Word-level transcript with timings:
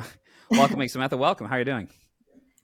welcoming 0.50 0.88
Samantha. 0.88 1.16
Welcome. 1.16 1.46
How 1.46 1.56
are 1.56 1.58
you 1.58 1.64
doing? 1.64 1.88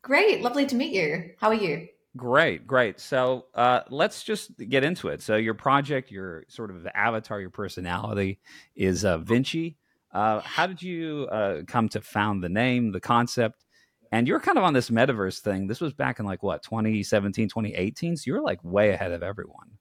Great. 0.03 0.43
Lovely 0.43 0.67
to 0.67 0.75
meet 0.75 0.95
you. 0.95 1.31
How 1.39 1.49
are 1.49 1.55
you? 1.55 1.89
Great, 2.17 2.67
great. 2.67 2.99
So 2.99 3.47
uh, 3.55 3.83
let's 3.91 4.25
just 4.25 4.57
get 4.57 4.83
into 4.83 5.09
it. 5.09 5.23
So 5.23 5.37
your 5.37 5.55
project, 5.55 6.11
your 6.11 6.45
sort 6.49 6.71
of 6.71 6.87
avatar, 6.95 7.41
your 7.41 7.51
personality 7.51 8.41
is 8.75 9.05
uh, 9.05 9.19
Vinci. 9.19 9.77
Uh, 10.13 10.41
how 10.41 10.67
did 10.67 10.83
you 10.83 11.29
uh, 11.31 11.63
come 11.67 11.89
to 11.91 12.01
found 12.01 12.43
the 12.43 12.49
name, 12.49 12.93
the 12.93 13.01
concept? 13.01 13.65
And 14.11 14.27
you're 14.27 14.41
kind 14.41 14.57
of 14.57 14.65
on 14.65 14.73
this 14.73 14.91
metaverse 14.91 15.41
thing. 15.41 15.67
This 15.67 15.81
was 15.81 15.93
back 15.93 16.19
in 16.19 16.25
like 16.25 16.43
what, 16.43 16.63
2017, 16.63 17.49
2018? 17.49 18.17
So 18.17 18.25
you're 18.27 18.43
like 18.43 18.65
way 18.65 18.91
ahead 18.91 19.13
of 19.13 19.23
everyone. 19.23 19.79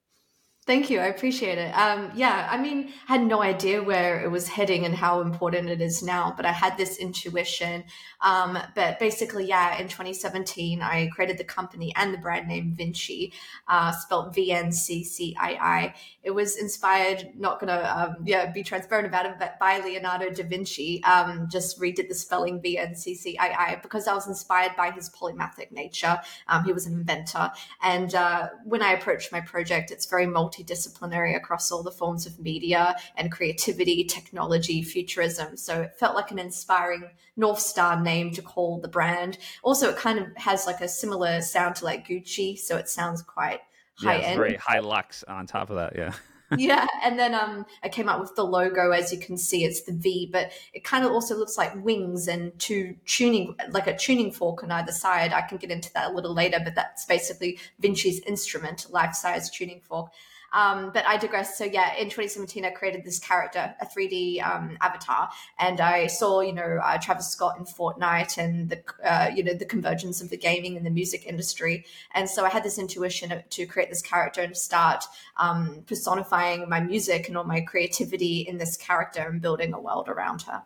Thank 0.67 0.89
you. 0.89 0.99
I 0.99 1.05
appreciate 1.05 1.57
it. 1.57 1.71
Um, 1.71 2.11
yeah, 2.13 2.45
I 2.51 2.57
mean, 2.57 2.91
I 3.07 3.13
had 3.13 3.25
no 3.25 3.41
idea 3.41 3.81
where 3.81 4.21
it 4.21 4.29
was 4.29 4.49
heading 4.49 4.83
and 4.83 4.93
how 4.93 5.21
important 5.21 5.69
it 5.69 5.79
is 5.79 6.03
now, 6.03 6.33
but 6.35 6.45
I 6.45 6.51
had 6.51 6.75
this 6.75 6.97
intuition. 6.97 7.85
Um, 8.19 8.59
but 8.75 8.99
basically, 8.99 9.45
yeah, 9.45 9.79
in 9.79 9.87
2017, 9.87 10.81
I 10.81 11.07
created 11.15 11.37
the 11.37 11.45
company 11.45 11.93
and 11.95 12.13
the 12.13 12.17
brand 12.17 12.49
name 12.49 12.73
Vinci, 12.75 13.31
uh, 13.69 13.93
spelled 13.93 14.35
V 14.35 14.51
N 14.51 14.73
C 14.73 15.05
C 15.05 15.37
I 15.39 15.51
I. 15.53 15.93
It 16.21 16.31
was 16.31 16.57
inspired, 16.57 17.29
not 17.37 17.61
going 17.61 17.69
to 17.69 17.99
um, 17.99 18.15
yeah, 18.25 18.51
be 18.51 18.61
transparent 18.61 19.07
about 19.07 19.25
it, 19.25 19.35
but 19.39 19.57
by 19.59 19.79
Leonardo 19.79 20.31
da 20.31 20.43
Vinci. 20.43 21.01
Um, 21.05 21.47
just 21.49 21.79
redid 21.79 22.09
the 22.09 22.15
spelling 22.15 22.59
V 22.61 22.77
N 22.77 22.93
C 22.93 23.15
C 23.15 23.37
I 23.37 23.47
I 23.47 23.79
because 23.81 24.05
I 24.05 24.13
was 24.13 24.27
inspired 24.27 24.75
by 24.75 24.91
his 24.91 25.09
polymathic 25.11 25.71
nature. 25.71 26.19
Um, 26.49 26.65
he 26.65 26.73
was 26.73 26.87
an 26.87 26.93
inventor. 26.93 27.51
And 27.81 28.13
uh, 28.13 28.49
when 28.65 28.81
I 28.81 28.91
approached 28.91 29.31
my 29.31 29.39
project, 29.39 29.91
it's 29.91 30.07
very 30.07 30.27
multi 30.27 30.56
multidisciplinary 30.57 31.35
across 31.35 31.71
all 31.71 31.83
the 31.83 31.91
forms 31.91 32.25
of 32.25 32.39
media 32.39 32.95
and 33.15 33.31
creativity, 33.31 34.03
technology, 34.03 34.81
futurism. 34.81 35.57
So 35.57 35.81
it 35.81 35.95
felt 35.95 36.15
like 36.15 36.31
an 36.31 36.39
inspiring 36.39 37.09
North 37.35 37.59
Star 37.59 38.01
name 38.01 38.31
to 38.31 38.41
call 38.41 38.79
the 38.79 38.87
brand. 38.87 39.37
Also, 39.63 39.89
it 39.89 39.97
kind 39.97 40.19
of 40.19 40.25
has 40.37 40.65
like 40.65 40.81
a 40.81 40.87
similar 40.87 41.41
sound 41.41 41.75
to 41.77 41.85
like 41.85 42.07
Gucci. 42.07 42.57
So 42.57 42.77
it 42.77 42.89
sounds 42.89 43.21
quite 43.21 43.61
high 43.95 44.17
yeah, 44.17 44.27
end. 44.27 44.37
Very 44.37 44.55
high 44.55 44.79
lux 44.79 45.23
on 45.23 45.45
top 45.47 45.69
of 45.69 45.77
that. 45.77 45.95
Yeah. 45.95 46.13
yeah 46.57 46.87
and 47.03 47.19
then 47.19 47.35
um 47.35 47.65
i 47.83 47.89
came 47.89 48.07
up 48.07 48.21
with 48.21 48.33
the 48.35 48.43
logo 48.43 48.91
as 48.91 49.11
you 49.11 49.19
can 49.19 49.37
see 49.37 49.65
it's 49.65 49.81
the 49.81 49.91
v 49.91 50.29
but 50.31 50.49
it 50.73 50.81
kind 50.81 51.03
of 51.03 51.11
also 51.11 51.35
looks 51.35 51.57
like 51.57 51.75
wings 51.83 52.29
and 52.29 52.57
two 52.57 52.95
tuning 53.05 53.53
like 53.71 53.85
a 53.85 53.97
tuning 53.97 54.31
fork 54.31 54.63
on 54.63 54.71
either 54.71 54.93
side 54.93 55.33
i 55.33 55.41
can 55.41 55.57
get 55.57 55.71
into 55.71 55.91
that 55.91 56.09
a 56.09 56.13
little 56.13 56.33
later 56.33 56.57
but 56.63 56.73
that's 56.73 57.05
basically 57.05 57.59
vinci's 57.81 58.19
instrument 58.21 58.87
life-size 58.89 59.49
tuning 59.49 59.81
fork 59.81 60.09
um, 60.53 60.91
but 60.93 61.05
I 61.05 61.17
digress. 61.17 61.57
So 61.57 61.65
yeah, 61.65 61.95
in 61.95 62.05
2017, 62.05 62.65
I 62.65 62.69
created 62.69 63.03
this 63.03 63.19
character, 63.19 63.75
a 63.81 63.85
3D 63.85 64.45
um, 64.45 64.77
avatar, 64.81 65.29
and 65.59 65.79
I 65.81 66.07
saw 66.07 66.41
you 66.41 66.53
know 66.53 66.79
uh, 66.83 66.97
Travis 66.97 67.29
Scott 67.29 67.57
in 67.57 67.65
Fortnite 67.65 68.37
and 68.37 68.69
the 68.69 68.81
uh, 69.03 69.29
you 69.33 69.43
know 69.43 69.53
the 69.53 69.65
convergence 69.65 70.21
of 70.21 70.29
the 70.29 70.37
gaming 70.37 70.77
and 70.77 70.85
the 70.85 70.89
music 70.89 71.25
industry, 71.25 71.85
and 72.13 72.29
so 72.29 72.45
I 72.45 72.49
had 72.49 72.63
this 72.63 72.79
intuition 72.79 73.43
to 73.49 73.65
create 73.65 73.89
this 73.89 74.01
character 74.01 74.41
and 74.41 74.55
start 74.55 75.03
um, 75.37 75.83
personifying 75.87 76.69
my 76.69 76.79
music 76.79 77.27
and 77.27 77.37
all 77.37 77.43
my 77.43 77.61
creativity 77.61 78.41
in 78.41 78.57
this 78.57 78.77
character 78.77 79.21
and 79.21 79.41
building 79.41 79.73
a 79.73 79.79
world 79.79 80.07
around 80.07 80.43
her. 80.43 80.63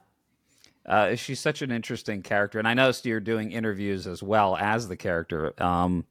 Uh, 0.85 1.15
she's 1.15 1.39
such 1.39 1.61
an 1.61 1.71
interesting 1.71 2.21
character, 2.21 2.57
and 2.57 2.67
I 2.67 2.73
noticed 2.73 3.05
you're 3.05 3.19
doing 3.19 3.51
interviews 3.51 4.07
as 4.07 4.23
well 4.23 4.57
as 4.57 4.87
the 4.87 4.97
character. 4.97 5.53
Um, 5.61 6.05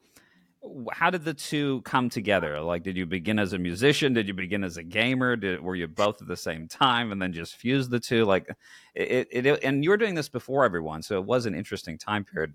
how 0.92 1.10
did 1.10 1.24
the 1.24 1.34
two 1.34 1.80
come 1.82 2.10
together? 2.10 2.60
Like, 2.60 2.82
did 2.82 2.96
you 2.96 3.06
begin 3.06 3.38
as 3.38 3.52
a 3.52 3.58
musician? 3.58 4.12
Did 4.12 4.28
you 4.28 4.34
begin 4.34 4.62
as 4.62 4.76
a 4.76 4.82
gamer? 4.82 5.36
Did 5.36 5.60
were 5.60 5.74
you 5.74 5.88
both 5.88 6.20
at 6.20 6.28
the 6.28 6.36
same 6.36 6.68
time 6.68 7.12
and 7.12 7.20
then 7.20 7.32
just 7.32 7.56
fuse 7.56 7.88
the 7.88 8.00
two? 8.00 8.24
Like, 8.24 8.48
it, 8.94 9.28
it, 9.30 9.46
it 9.46 9.64
and 9.64 9.82
you 9.82 9.90
were 9.90 9.96
doing 9.96 10.14
this 10.14 10.28
before 10.28 10.64
everyone, 10.64 11.02
so 11.02 11.18
it 11.18 11.24
was 11.24 11.46
an 11.46 11.54
interesting 11.54 11.98
time 11.98 12.24
period. 12.24 12.54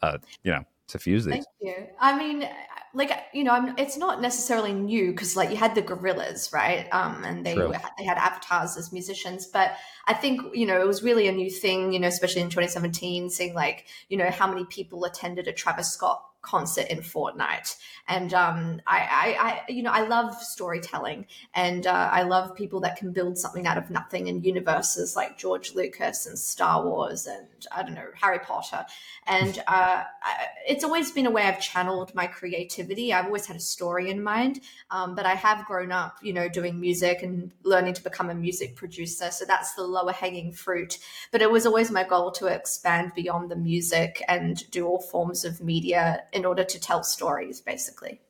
Uh, 0.00 0.18
you 0.42 0.50
know, 0.50 0.64
to 0.88 0.98
fuse 0.98 1.24
these. 1.24 1.34
Thank 1.34 1.46
you. 1.60 1.86
I 2.00 2.18
mean, 2.18 2.48
like 2.94 3.12
you 3.32 3.44
know, 3.44 3.52
I'm, 3.52 3.76
it's 3.78 3.96
not 3.96 4.20
necessarily 4.20 4.72
new 4.72 5.10
because 5.10 5.36
like 5.36 5.50
you 5.50 5.56
had 5.56 5.74
the 5.74 5.82
Gorillaz, 5.82 6.52
right? 6.52 6.88
Um, 6.92 7.22
and 7.24 7.44
they 7.44 7.54
True. 7.54 7.72
they 7.98 8.04
had 8.04 8.18
avatars 8.18 8.76
as 8.76 8.92
musicians, 8.92 9.46
but 9.46 9.76
I 10.06 10.14
think 10.14 10.40
you 10.54 10.66
know 10.66 10.80
it 10.80 10.86
was 10.86 11.02
really 11.02 11.28
a 11.28 11.32
new 11.32 11.50
thing, 11.50 11.92
you 11.92 12.00
know, 12.00 12.08
especially 12.08 12.42
in 12.42 12.48
2017, 12.48 13.30
seeing 13.30 13.54
like 13.54 13.86
you 14.08 14.16
know 14.16 14.30
how 14.30 14.46
many 14.46 14.64
people 14.64 15.04
attended 15.04 15.48
a 15.48 15.52
Travis 15.52 15.92
Scott 15.92 16.22
concert 16.42 16.86
in 16.88 16.98
Fortnite. 16.98 17.76
And 18.08 18.34
um, 18.34 18.82
I, 18.86 18.98
I, 18.98 19.48
I, 19.48 19.62
you 19.72 19.82
know, 19.82 19.92
I 19.92 20.06
love 20.06 20.34
storytelling, 20.34 21.26
and 21.54 21.86
uh, 21.86 22.10
I 22.12 22.22
love 22.22 22.54
people 22.54 22.80
that 22.80 22.96
can 22.96 23.12
build 23.12 23.38
something 23.38 23.66
out 23.66 23.78
of 23.78 23.90
nothing 23.90 24.26
in 24.26 24.42
universes 24.42 25.14
like 25.16 25.38
George 25.38 25.74
Lucas 25.74 26.26
and 26.26 26.38
Star 26.38 26.84
Wars 26.84 27.26
and 27.26 27.46
I 27.70 27.82
don't 27.82 27.94
know 27.94 28.08
Harry 28.20 28.40
Potter. 28.40 28.84
And 29.26 29.58
uh, 29.68 30.02
I, 30.22 30.46
it's 30.66 30.84
always 30.84 31.12
been 31.12 31.26
a 31.26 31.30
way 31.30 31.42
I've 31.42 31.60
channeled 31.60 32.14
my 32.14 32.26
creativity. 32.26 33.12
I've 33.12 33.26
always 33.26 33.46
had 33.46 33.56
a 33.56 33.60
story 33.60 34.10
in 34.10 34.22
mind, 34.22 34.60
um, 34.90 35.14
but 35.14 35.26
I 35.26 35.34
have 35.34 35.66
grown 35.66 35.92
up, 35.92 36.18
you 36.22 36.32
know, 36.32 36.48
doing 36.48 36.80
music 36.80 37.22
and 37.22 37.52
learning 37.62 37.94
to 37.94 38.02
become 38.02 38.30
a 38.30 38.34
music 38.34 38.74
producer. 38.74 39.30
So 39.30 39.44
that's 39.44 39.74
the 39.74 39.84
lower 39.84 40.12
hanging 40.12 40.52
fruit. 40.52 40.98
But 41.30 41.42
it 41.42 41.50
was 41.50 41.66
always 41.66 41.90
my 41.90 42.04
goal 42.04 42.30
to 42.32 42.46
expand 42.46 43.12
beyond 43.14 43.50
the 43.50 43.56
music 43.56 44.22
and 44.28 44.68
do 44.70 44.86
all 44.86 45.00
forms 45.00 45.44
of 45.44 45.60
media 45.60 46.24
in 46.32 46.44
order 46.44 46.64
to 46.64 46.80
tell 46.80 47.02
stories, 47.02 47.60
basically. 47.60 48.20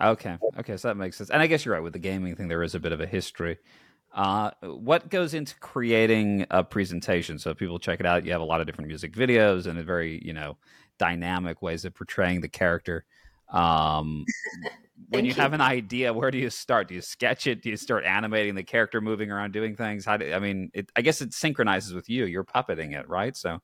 Okay. 0.00 0.38
Okay. 0.58 0.76
So 0.76 0.88
that 0.88 0.96
makes 0.96 1.16
sense. 1.16 1.30
And 1.30 1.40
I 1.40 1.46
guess 1.46 1.64
you're 1.64 1.74
right 1.74 1.82
with 1.82 1.92
the 1.92 1.98
gaming 1.98 2.34
thing. 2.34 2.48
There 2.48 2.62
is 2.62 2.74
a 2.74 2.80
bit 2.80 2.92
of 2.92 3.00
a 3.00 3.06
history. 3.06 3.58
Uh, 4.12 4.50
what 4.62 5.08
goes 5.08 5.34
into 5.34 5.54
creating 5.56 6.46
a 6.50 6.62
presentation? 6.62 7.38
So 7.38 7.54
people 7.54 7.78
check 7.78 8.00
it 8.00 8.06
out. 8.06 8.24
You 8.24 8.32
have 8.32 8.40
a 8.40 8.44
lot 8.44 8.60
of 8.60 8.66
different 8.66 8.88
music 8.88 9.12
videos 9.12 9.66
and 9.66 9.78
a 9.78 9.82
very, 9.82 10.20
you 10.24 10.32
know, 10.32 10.56
dynamic 10.98 11.62
ways 11.62 11.84
of 11.84 11.94
portraying 11.94 12.40
the 12.40 12.48
character. 12.48 13.04
Um, 13.48 14.24
when 15.08 15.24
you, 15.24 15.30
you, 15.30 15.34
have 15.40 15.52
an 15.52 15.60
idea, 15.60 16.12
where 16.12 16.30
do 16.30 16.38
you 16.38 16.50
start? 16.50 16.88
Do 16.88 16.94
you 16.94 17.00
sketch 17.00 17.46
it? 17.46 17.62
Do 17.62 17.70
you 17.70 17.76
start 17.76 18.04
animating 18.04 18.54
the 18.54 18.62
character 18.62 19.00
moving 19.00 19.30
around 19.30 19.52
doing 19.52 19.74
things? 19.74 20.04
How 20.04 20.16
do 20.16 20.32
I 20.32 20.38
mean? 20.38 20.70
It, 20.74 20.90
I 20.94 21.02
guess 21.02 21.20
it 21.20 21.34
synchronizes 21.34 21.92
with 21.92 22.08
you. 22.08 22.24
You're 22.26 22.44
puppeting 22.44 22.98
it, 22.98 23.08
right? 23.08 23.36
So 23.36 23.60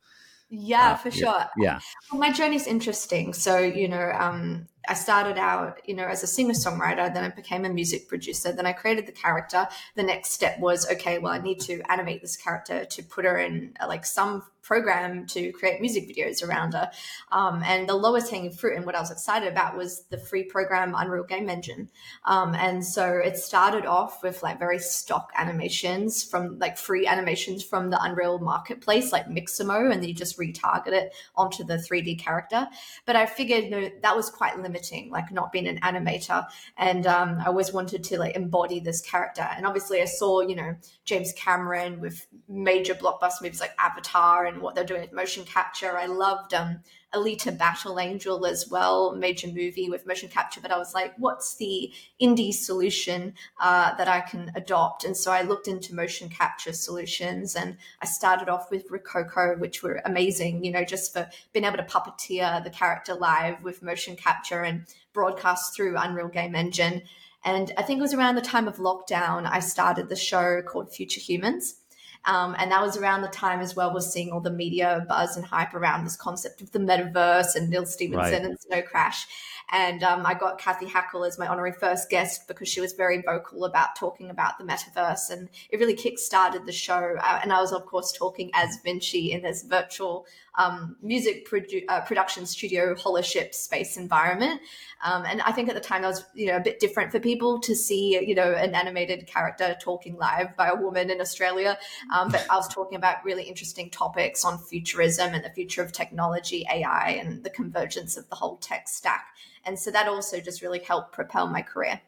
yeah, 0.51 0.93
uh, 0.93 0.97
for 0.97 1.11
sure. 1.13 1.45
Yeah. 1.57 1.79
Well, 2.11 2.21
my 2.21 2.33
journey's 2.33 2.67
interesting. 2.67 3.33
So, 3.33 3.59
you 3.59 3.87
know, 3.87 4.11
um, 4.19 4.67
I 4.89 4.95
started 4.95 5.39
out, 5.39 5.81
you 5.87 5.95
know, 5.95 6.07
as 6.07 6.25
a 6.25 6.27
singer 6.27 6.55
songwriter, 6.55 7.13
then 7.13 7.23
I 7.23 7.29
became 7.29 7.65
a 7.65 7.69
music 7.69 8.09
producer, 8.09 8.51
then 8.51 8.67
I 8.67 8.73
created 8.73 9.07
the 9.07 9.13
character. 9.13 9.69
The 9.95 10.03
next 10.03 10.31
step 10.31 10.59
was, 10.59 10.91
okay, 10.91 11.19
well, 11.19 11.33
I 11.33 11.39
need 11.39 11.61
to 11.61 11.81
animate 11.91 12.21
this 12.21 12.37
character 12.37 12.85
to 12.85 13.03
put 13.03 13.25
her 13.25 13.39
in 13.39 13.75
uh, 13.81 13.87
like 13.87 14.05
some 14.05 14.43
program 14.71 15.27
to 15.27 15.51
create 15.51 15.81
music 15.81 16.09
videos 16.09 16.47
around 16.47 16.75
her. 16.75 16.89
Um, 17.33 17.61
and 17.67 17.89
the 17.89 17.97
lowest 17.97 18.31
hanging 18.31 18.53
fruit 18.53 18.77
and 18.77 18.87
what 18.87 18.95
I 18.95 19.01
was 19.01 19.11
excited 19.11 19.49
about 19.51 19.77
was 19.77 20.05
the 20.11 20.17
free 20.17 20.45
program 20.45 20.95
Unreal 20.97 21.25
Game 21.25 21.49
Engine. 21.49 21.91
Um, 22.25 22.55
and 22.55 22.85
so 22.85 23.05
it 23.19 23.37
started 23.37 23.85
off 23.85 24.23
with 24.23 24.45
like 24.45 24.61
very 24.61 24.79
stock 24.79 25.33
animations 25.37 26.23
from 26.23 26.61
like 26.61 26.79
free 26.79 27.05
animations 27.05 27.65
from 27.65 27.91
the 27.91 28.01
Unreal 28.01 28.39
marketplace, 28.39 29.11
like 29.11 29.27
Mixamo, 29.27 29.91
and 29.91 30.01
then 30.01 30.09
you 30.09 30.15
just 30.15 30.39
retarget 30.39 30.93
it 30.93 31.13
onto 31.35 31.65
the 31.65 31.75
3D 31.75 32.21
character. 32.21 32.69
But 33.07 33.17
I 33.17 33.27
figured 33.27 33.65
you 33.65 33.71
know, 33.71 33.91
that 34.03 34.15
was 34.15 34.31
quite 34.31 34.57
limiting, 34.63 35.11
like 35.11 35.33
not 35.33 35.51
being 35.51 35.67
an 35.67 35.81
animator. 35.81 36.47
And 36.77 37.09
um, 37.09 37.39
I 37.41 37.47
always 37.47 37.73
wanted 37.73 38.05
to 38.05 38.21
like 38.21 38.37
embody 38.37 38.79
this 38.79 39.01
character. 39.01 39.49
And 39.57 39.67
obviously 39.67 40.01
I 40.01 40.05
saw, 40.05 40.43
you 40.43 40.55
know, 40.55 40.77
James 41.05 41.33
Cameron 41.33 41.99
with 41.99 42.25
major 42.49 42.95
blockbuster 42.95 43.43
movies 43.43 43.61
like 43.61 43.75
Avatar 43.77 44.47
and 44.47 44.60
what 44.61 44.75
they're 44.75 44.85
doing 44.85 45.01
with 45.01 45.13
motion 45.13 45.45
capture. 45.45 45.97
I 45.97 46.07
loved 46.07 46.55
um, 46.55 46.81
Alita 47.13 47.57
Battle 47.57 47.99
Angel 47.99 48.47
as 48.47 48.69
well, 48.71 49.15
major 49.15 49.49
movie 49.49 49.89
with 49.89 50.07
motion 50.07 50.29
capture. 50.29 50.61
But 50.61 50.71
I 50.71 50.79
was 50.79 50.95
like, 50.95 51.15
what's 51.19 51.57
the 51.57 51.93
indie 52.21 52.53
solution 52.53 53.35
uh, 53.61 53.95
that 53.97 54.09
I 54.09 54.21
can 54.21 54.53
adopt? 54.55 55.05
And 55.05 55.17
so 55.17 55.33
I 55.33 55.43
looked 55.43 55.67
into 55.67 55.95
motion 55.95 56.29
capture 56.29 56.73
solutions 56.73 57.57
and 57.57 57.77
I 58.01 58.07
started 58.07 58.49
off 58.49 58.71
with 58.71 58.89
Rokoko, 58.89 59.59
which 59.59 59.83
were 59.83 60.01
amazing, 60.05 60.65
you 60.65 60.71
know, 60.71 60.85
just 60.85 61.13
for 61.13 61.29
being 61.53 61.65
able 61.65 61.79
to 61.79 61.83
puppeteer 61.83 62.63
the 62.63 62.71
character 62.71 63.15
live 63.15 63.63
with 63.63 63.83
motion 63.83 64.17
capture 64.17 64.63
and 64.63 64.85
broadcast 65.13 65.75
through 65.75 65.97
Unreal 65.97 66.29
Game 66.29 66.55
Engine. 66.55 67.03
And 67.45 67.73
I 67.77 67.83
think 67.83 67.99
it 67.99 68.03
was 68.03 68.15
around 68.15 68.35
the 68.35 68.43
time 68.43 68.69
of 68.69 68.77
lockdown, 68.77 69.49
I 69.51 69.61
started 69.61 70.09
the 70.09 70.17
show 70.17 70.63
called 70.63 70.93
Future 70.93 71.21
Humans. 71.21 71.80
Um, 72.27 72.55
and 72.59 72.71
that 72.71 72.83
was 72.83 72.97
around 72.97 73.23
the 73.23 73.29
time 73.29 73.61
as 73.61 73.75
well, 73.75 73.95
we're 73.95 74.01
seeing 74.01 74.31
all 74.31 74.41
the 74.41 74.51
media 74.51 75.07
buzz 75.09 75.37
and 75.37 75.45
hype 75.45 75.75
around 75.75 76.05
this 76.05 76.17
concept 76.17 76.61
of 76.61 76.71
the 76.73 76.79
metaverse 76.79 77.57
and 77.57 77.71
Neal 77.71 77.87
Stephenson 77.87 78.19
right. 78.19 78.45
and 78.45 78.61
Snow 78.61 78.83
Crash. 78.83 79.27
And 79.73 80.03
um, 80.03 80.27
I 80.27 80.35
got 80.35 80.59
Cathy 80.59 80.87
Hackl 80.87 81.27
as 81.27 81.39
my 81.39 81.47
honorary 81.47 81.73
first 81.73 82.11
guest 82.11 82.49
because 82.49 82.69
she 82.69 82.81
was 82.81 82.93
very 82.93 83.23
vocal 83.23 83.65
about 83.65 83.95
talking 83.97 84.31
about 84.31 84.59
the 84.59 84.65
metaverse. 84.65 85.31
And 85.31 85.49
it 85.71 85.79
really 85.79 85.95
kick-started 85.95 86.67
the 86.67 86.73
show. 86.73 87.17
Uh, 87.23 87.41
and 87.43 87.53
I 87.53 87.61
was, 87.61 87.73
of 87.73 87.87
course, 87.87 88.13
talking 88.13 88.51
as 88.55 88.79
Vinci 88.83 89.33
in 89.33 89.43
this 89.43 89.63
virtual 89.63 90.27
um, 90.57 90.97
music 91.01 91.49
produ- 91.49 91.85
uh, 91.89 92.01
production 92.01 92.47
studio 92.47 92.95
holoship 92.95 93.55
space 93.55 93.97
environment. 93.97 94.61
Um, 95.03 95.25
and 95.25 95.41
I 95.43 95.53
think 95.53 95.69
at 95.69 95.75
the 95.75 95.81
time 95.81 96.03
that 96.03 96.09
was, 96.09 96.25
you 96.35 96.47
know, 96.47 96.57
a 96.57 96.61
bit 96.61 96.81
different 96.81 97.13
for 97.13 97.21
people 97.21 97.61
to 97.61 97.75
see, 97.75 98.23
you 98.25 98.35
know, 98.35 98.53
an 98.53 98.75
animated 98.75 99.27
character 99.27 99.77
talking 99.81 100.17
live 100.17 100.57
by 100.57 100.69
a 100.69 100.75
woman 100.75 101.11
in 101.11 101.21
Australia. 101.21 101.79
Um, 102.13 102.31
but 102.31 102.45
I 102.51 102.57
was 102.57 102.69
talking 102.69 102.97
about 102.97 103.25
really 103.25 103.45
interesting 103.45 103.89
topics 103.91 104.45
on 104.45 104.59
futurism 104.59 105.33
and 105.33 105.45
the 105.45 105.51
future 105.51 105.83
of 105.83 105.93
technology, 105.93 106.67
AI, 106.73 107.21
and 107.23 107.45
the 107.45 107.51
convergence 107.51 108.17
of 108.17 108.29
the 108.29 108.37
whole 108.37 108.57
tech 108.57 108.89
stack. 108.89 109.29
And 109.65 109.79
so 109.79 109.91
that 109.91 110.09
also 110.09 110.41
just 110.41 110.63
really 110.63 110.81
helped 110.81 111.13
propel 111.13 111.47
my 111.47 111.63
career. 111.63 112.01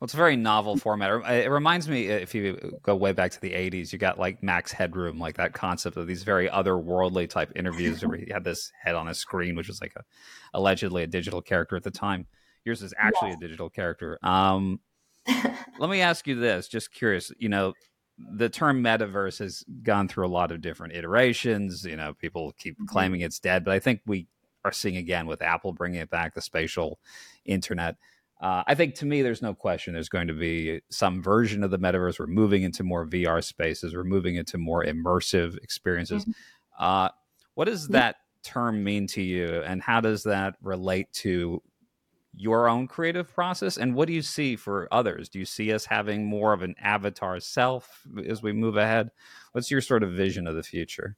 Well, 0.00 0.04
it's 0.04 0.14
a 0.14 0.18
very 0.18 0.36
novel 0.36 0.76
format. 0.76 1.10
It 1.28 1.50
reminds 1.50 1.88
me, 1.88 2.06
if 2.06 2.32
you 2.32 2.78
go 2.84 2.94
way 2.94 3.10
back 3.10 3.32
to 3.32 3.40
the 3.40 3.50
80s, 3.50 3.92
you 3.92 3.98
got 3.98 4.16
like 4.16 4.44
Max 4.44 4.70
Headroom, 4.70 5.18
like 5.18 5.36
that 5.38 5.54
concept 5.54 5.96
of 5.96 6.06
these 6.06 6.22
very 6.22 6.48
otherworldly 6.48 7.28
type 7.28 7.50
interviews 7.56 8.04
where 8.04 8.16
he 8.16 8.30
had 8.32 8.44
this 8.44 8.70
head 8.80 8.94
on 8.94 9.08
a 9.08 9.14
screen, 9.14 9.56
which 9.56 9.66
was 9.66 9.80
like 9.80 9.94
a 9.96 10.04
allegedly 10.54 11.02
a 11.02 11.06
digital 11.08 11.42
character 11.42 11.74
at 11.74 11.82
the 11.82 11.90
time. 11.90 12.26
Yours 12.64 12.80
is 12.80 12.94
actually 12.96 13.30
yes. 13.30 13.38
a 13.38 13.40
digital 13.40 13.68
character. 13.68 14.20
Um, 14.22 14.78
let 15.26 15.90
me 15.90 16.00
ask 16.00 16.28
you 16.28 16.36
this, 16.36 16.68
just 16.68 16.92
curious, 16.92 17.32
you 17.38 17.48
know, 17.48 17.72
the 18.18 18.48
term 18.48 18.82
metaverse 18.82 19.40
has 19.40 19.64
gone 19.82 20.06
through 20.06 20.26
a 20.26 20.28
lot 20.28 20.52
of 20.52 20.60
different 20.60 20.94
iterations. 20.94 21.84
You 21.84 21.96
know, 21.96 22.14
people 22.14 22.54
keep 22.58 22.74
mm-hmm. 22.74 22.86
claiming 22.86 23.20
it's 23.22 23.40
dead, 23.40 23.64
but 23.64 23.74
I 23.74 23.80
think 23.80 24.00
we 24.06 24.28
are 24.64 24.72
seeing 24.72 24.96
again 24.96 25.26
with 25.26 25.42
Apple 25.42 25.72
bringing 25.72 26.00
it 26.00 26.10
back, 26.10 26.34
the 26.34 26.40
spatial 26.40 26.98
internet. 27.44 27.96
Uh, 28.40 28.62
I 28.66 28.74
think 28.74 28.94
to 28.96 29.06
me, 29.06 29.22
there's 29.22 29.42
no 29.42 29.54
question 29.54 29.94
there's 29.94 30.08
going 30.08 30.28
to 30.28 30.34
be 30.34 30.80
some 30.90 31.22
version 31.22 31.64
of 31.64 31.70
the 31.70 31.78
metaverse. 31.78 32.20
We're 32.20 32.26
moving 32.26 32.62
into 32.62 32.84
more 32.84 33.06
VR 33.06 33.42
spaces. 33.42 33.94
We're 33.94 34.04
moving 34.04 34.36
into 34.36 34.58
more 34.58 34.84
immersive 34.84 35.56
experiences. 35.58 36.22
Mm-hmm. 36.22 36.84
Uh, 36.84 37.08
what 37.54 37.64
does 37.64 37.88
that 37.88 38.16
term 38.44 38.84
mean 38.84 39.08
to 39.08 39.22
you, 39.22 39.62
and 39.62 39.82
how 39.82 40.00
does 40.00 40.22
that 40.22 40.54
relate 40.62 41.12
to 41.12 41.60
your 42.32 42.68
own 42.68 42.86
creative 42.86 43.32
process? 43.34 43.76
And 43.76 43.94
what 43.94 44.06
do 44.06 44.14
you 44.14 44.22
see 44.22 44.54
for 44.54 44.86
others? 44.92 45.28
Do 45.28 45.40
you 45.40 45.44
see 45.44 45.72
us 45.72 45.84
having 45.84 46.24
more 46.24 46.52
of 46.52 46.62
an 46.62 46.76
avatar 46.80 47.40
self 47.40 48.06
as 48.26 48.42
we 48.42 48.52
move 48.52 48.76
ahead? 48.76 49.10
What's 49.52 49.70
your 49.70 49.80
sort 49.80 50.04
of 50.04 50.12
vision 50.12 50.46
of 50.46 50.54
the 50.54 50.62
future? 50.62 51.16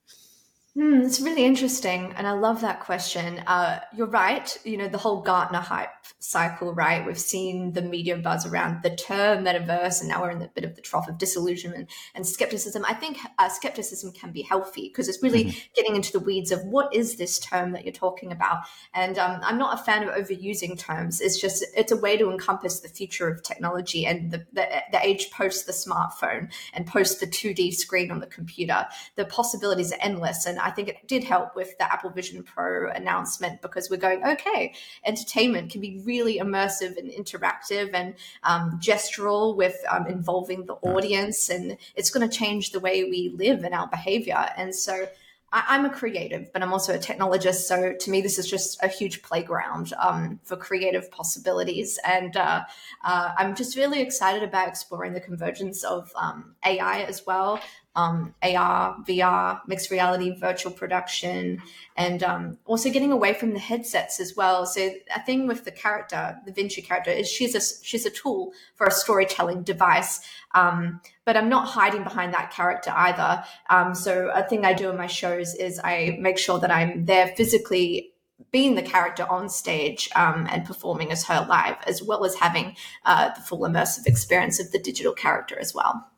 Hmm, 0.75 1.01
it's 1.01 1.21
really 1.21 1.45
interesting, 1.45 2.15
and 2.17 2.29
I 2.29 2.33
love 2.33 2.61
that 2.61 2.79
question. 2.79 3.41
Uh, 3.41 3.81
you're 3.93 4.07
right. 4.07 4.57
You 4.65 4.77
know 4.77 4.87
the 4.87 4.99
whole 4.99 5.21
Gartner 5.21 5.59
hype 5.59 5.91
cycle, 6.21 6.73
right? 6.73 7.05
We've 7.05 7.19
seen 7.19 7.73
the 7.73 7.83
media 7.83 8.17
buzz 8.17 8.47
around 8.47 8.85
the 8.85 8.95
term 8.95 9.45
metaverse, 9.45 9.99
and 9.99 10.09
now 10.09 10.23
we're 10.23 10.31
in 10.31 10.39
the 10.39 10.47
bit 10.55 10.63
of 10.63 10.77
the 10.77 10.81
trough 10.81 11.09
of 11.09 11.19
disillusionment 11.19 11.91
and 12.15 12.25
skepticism. 12.25 12.85
I 12.89 12.95
think 12.95 13.19
uh, 13.41 13.49
skepticism 13.49 14.13
can 14.13 14.31
be 14.31 14.43
healthy 14.43 14.89
because 14.89 15.09
it's 15.09 15.21
really 15.25 15.47
mm-hmm. 15.47 15.59
getting 15.75 15.97
into 15.97 16.13
the 16.13 16.21
weeds 16.21 16.53
of 16.53 16.63
what 16.63 16.95
is 16.95 17.17
this 17.17 17.41
term 17.41 17.73
that 17.73 17.85
you're 17.85 17.93
talking 17.93 18.31
about. 18.31 18.59
And 18.95 19.19
um, 19.19 19.41
I'm 19.43 19.59
not 19.59 19.81
a 19.81 19.83
fan 19.83 20.07
of 20.07 20.15
overusing 20.15 20.79
terms. 20.79 21.21
It's 21.21 21.41
just 21.41 21.65
it's 21.77 21.91
a 21.91 21.97
way 21.97 22.17
to 22.17 22.31
encompass 22.31 22.79
the 22.79 22.89
future 22.89 23.29
of 23.29 23.43
technology 23.43 24.07
and 24.07 24.31
the, 24.31 24.47
the, 24.53 24.69
the 24.93 25.05
age 25.05 25.33
post 25.33 25.67
the 25.67 25.73
smartphone 25.73 26.53
and 26.75 26.87
post 26.87 27.19
the 27.19 27.27
2D 27.27 27.75
screen 27.75 28.13
on 28.13 28.21
the 28.21 28.27
computer. 28.29 28.87
The 29.17 29.25
possibilities 29.25 29.93
are 29.93 29.99
endless, 30.01 30.47
and 30.47 30.60
I 30.63 30.71
think 30.71 30.89
it 30.89 31.07
did 31.07 31.25
help 31.25 31.57
with 31.57 31.77
the 31.79 31.91
Apple 31.91 32.11
Vision 32.11 32.43
Pro 32.43 32.91
announcement 32.91 33.63
because 33.63 33.91
we're 33.91 33.97
going, 33.97 34.25
okay, 34.25 34.75
entertainment 35.05 35.71
can 35.71 35.81
be 35.81 36.01
really 36.05 36.39
immersive 36.39 36.97
and 36.97 37.11
interactive 37.11 37.91
and 37.95 38.15
um, 38.43 38.79
gestural 38.83 39.57
with 39.57 39.77
um, 39.91 40.07
involving 40.07 40.67
the 40.67 40.75
audience, 40.75 41.49
and 41.49 41.77
it's 41.95 42.11
going 42.11 42.29
to 42.29 42.37
change 42.37 42.71
the 42.71 42.81
way 42.81 43.05
we 43.05 43.33
live 43.37 43.65
and 43.65 43.75
our 43.75 43.89
behavior. 43.89 44.51
And 44.57 44.75
so 44.75 45.07
I, 45.53 45.75
am 45.75 45.85
a 45.85 45.91
creative, 45.91 46.53
but 46.53 46.63
I'm 46.63 46.73
also 46.73 46.95
a 46.95 46.99
technologist. 46.99 47.63
So 47.63 47.93
to 47.93 48.11
me, 48.11 48.21
this 48.21 48.39
is 48.39 48.49
just 48.49 48.81
a 48.83 48.89
huge 48.89 49.23
playground 49.23 49.93
um, 50.01 50.39
for 50.45 50.57
creative 50.57 51.11
possibilities. 51.11 51.99
And 52.07 52.37
uh, 52.37 52.63
uh, 53.05 53.33
I'm 53.37 53.57
just 53.57 53.77
really 53.77 54.01
excited 54.01 54.43
about 54.45 54.69
exploring 54.69 55.13
the 55.13 55.21
convergence 55.21 55.83
of 55.83 56.13
um, 56.15 56.55
AI 56.65 57.03
as 57.03 57.27
well 57.27 57.61
um, 57.97 58.35
AR, 58.43 58.97
VR, 59.07 59.61
mixed 59.67 59.91
reality, 59.91 60.39
virtual 60.39 60.73
production, 60.73 61.61
and 61.97 62.23
um, 62.23 62.59
also 62.65 62.91
getting 62.91 63.13
away 63.13 63.35
from 63.35 63.53
the 63.53 63.59
headsets 63.59 64.21
as 64.21 64.37
well. 64.37 64.65
So 64.67 64.93
a 65.15 65.23
thing 65.25 65.47
with 65.47 65.65
the 65.65 65.73
character, 65.73 66.37
the 66.47 66.53
Vinci 66.53 66.83
character, 66.83 67.11
is 67.11 67.29
she's 67.29 67.55
a 67.55 67.85
she's 67.85 68.07
a 68.07 68.11
tool 68.11 68.53
for 68.77 68.87
a 68.87 68.93
storytelling 68.93 69.63
device. 69.63 70.21
Um, 70.55 71.01
but 71.25 71.37
I'm 71.37 71.49
not 71.49 71.69
hiding 71.69 72.03
behind 72.03 72.35
that 72.35 72.51
character 72.51 72.93
either. 72.95 73.45
Um, 73.69 73.95
so 73.95 74.31
a 74.35 74.43
thing 74.43 74.65
I 74.65 74.73
do 74.73 74.91
in 74.91 74.97
my 74.97 75.07
shows 75.07 75.55
is 75.55 75.81
I 75.83 76.17
make 76.21 76.39
sure 76.39 76.59
that 76.59 76.71
I'm 76.71 77.05
there 77.05 77.29
physically 77.37 78.13
being 78.53 78.75
the 78.75 78.83
character 78.83 79.27
on 79.31 79.49
stage 79.49 80.09
um, 80.17 80.47
and 80.51 80.65
performing 80.65 81.13
as 81.13 81.25
her 81.25 81.47
live, 81.49 81.77
as 81.87 82.03
well 82.03 82.25
as 82.25 82.35
having 82.37 82.75
uh, 83.05 83.33
the 83.35 83.41
full 83.41 83.61
immersive 83.61 84.07
experience 84.07 84.59
of 84.59 84.73
the 84.73 84.79
digital 84.79 85.13
character 85.13 85.59
as 85.59 85.75
well. 85.75 86.10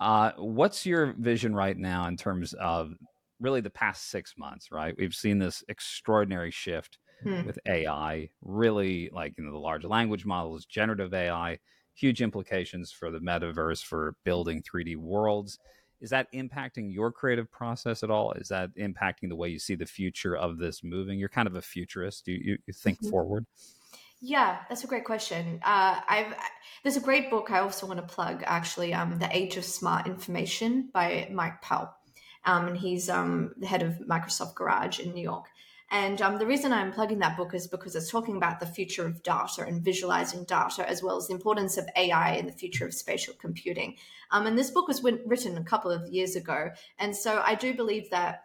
Uh, 0.00 0.32
what's 0.36 0.86
your 0.86 1.14
vision 1.18 1.54
right 1.54 1.76
now 1.76 2.06
in 2.06 2.16
terms 2.16 2.52
of 2.54 2.94
really 3.40 3.60
the 3.60 3.70
past 3.70 4.10
six 4.10 4.34
months? 4.38 4.70
Right, 4.70 4.94
we've 4.98 5.14
seen 5.14 5.38
this 5.38 5.64
extraordinary 5.68 6.50
shift 6.50 6.98
hmm. 7.22 7.44
with 7.44 7.58
AI, 7.66 8.30
really 8.42 9.10
like 9.12 9.34
you 9.36 9.44
know 9.44 9.52
the 9.52 9.58
large 9.58 9.84
language 9.84 10.24
models, 10.24 10.66
generative 10.66 11.12
AI, 11.12 11.58
huge 11.94 12.22
implications 12.22 12.92
for 12.92 13.10
the 13.10 13.18
metaverse 13.18 13.84
for 13.84 14.14
building 14.24 14.62
3D 14.62 14.96
worlds. 14.96 15.58
Is 16.00 16.10
that 16.10 16.32
impacting 16.32 16.94
your 16.94 17.10
creative 17.10 17.50
process 17.50 18.04
at 18.04 18.10
all? 18.10 18.30
Is 18.32 18.48
that 18.48 18.70
impacting 18.76 19.28
the 19.28 19.36
way 19.36 19.48
you 19.48 19.58
see 19.58 19.74
the 19.74 19.84
future 19.84 20.36
of 20.36 20.58
this 20.58 20.84
moving? 20.84 21.18
You're 21.18 21.28
kind 21.28 21.48
of 21.48 21.56
a 21.56 21.62
futurist. 21.62 22.28
You 22.28 22.38
you, 22.40 22.58
you 22.66 22.72
think 22.72 22.98
mm-hmm. 22.98 23.10
forward. 23.10 23.46
Yeah, 24.20 24.58
that's 24.68 24.82
a 24.82 24.88
great 24.88 25.04
question. 25.04 25.60
Uh, 25.62 26.00
I've 26.08 26.34
there's 26.82 26.96
a 26.96 27.00
great 27.00 27.30
book 27.30 27.50
I 27.50 27.60
also 27.60 27.86
want 27.86 28.00
to 28.00 28.14
plug 28.14 28.42
actually. 28.46 28.92
Um, 28.92 29.18
the 29.18 29.34
Age 29.36 29.56
of 29.56 29.64
Smart 29.64 30.06
Information 30.06 30.90
by 30.92 31.28
Mike 31.32 31.62
Pell, 31.62 31.94
um, 32.44 32.66
and 32.66 32.76
he's 32.76 33.08
um, 33.08 33.52
the 33.58 33.66
head 33.66 33.82
of 33.82 33.94
Microsoft 34.08 34.56
Garage 34.56 34.98
in 34.98 35.12
New 35.12 35.22
York. 35.22 35.46
And 35.90 36.20
um, 36.20 36.38
the 36.38 36.46
reason 36.46 36.72
I'm 36.72 36.92
plugging 36.92 37.20
that 37.20 37.36
book 37.36 37.54
is 37.54 37.66
because 37.66 37.96
it's 37.96 38.10
talking 38.10 38.36
about 38.36 38.60
the 38.60 38.66
future 38.66 39.06
of 39.06 39.22
data 39.22 39.64
and 39.66 39.82
visualizing 39.82 40.44
data, 40.44 40.86
as 40.86 41.02
well 41.02 41.16
as 41.16 41.28
the 41.28 41.34
importance 41.34 41.78
of 41.78 41.88
AI 41.96 42.32
in 42.32 42.46
the 42.46 42.52
future 42.52 42.86
of 42.86 42.92
spatial 42.92 43.34
computing. 43.40 43.96
Um, 44.30 44.46
and 44.46 44.58
this 44.58 44.70
book 44.70 44.88
was 44.88 45.02
written 45.02 45.56
a 45.56 45.64
couple 45.64 45.90
of 45.90 46.06
years 46.08 46.34
ago, 46.34 46.70
and 46.98 47.14
so 47.14 47.40
I 47.46 47.54
do 47.54 47.72
believe 47.72 48.10
that 48.10 48.42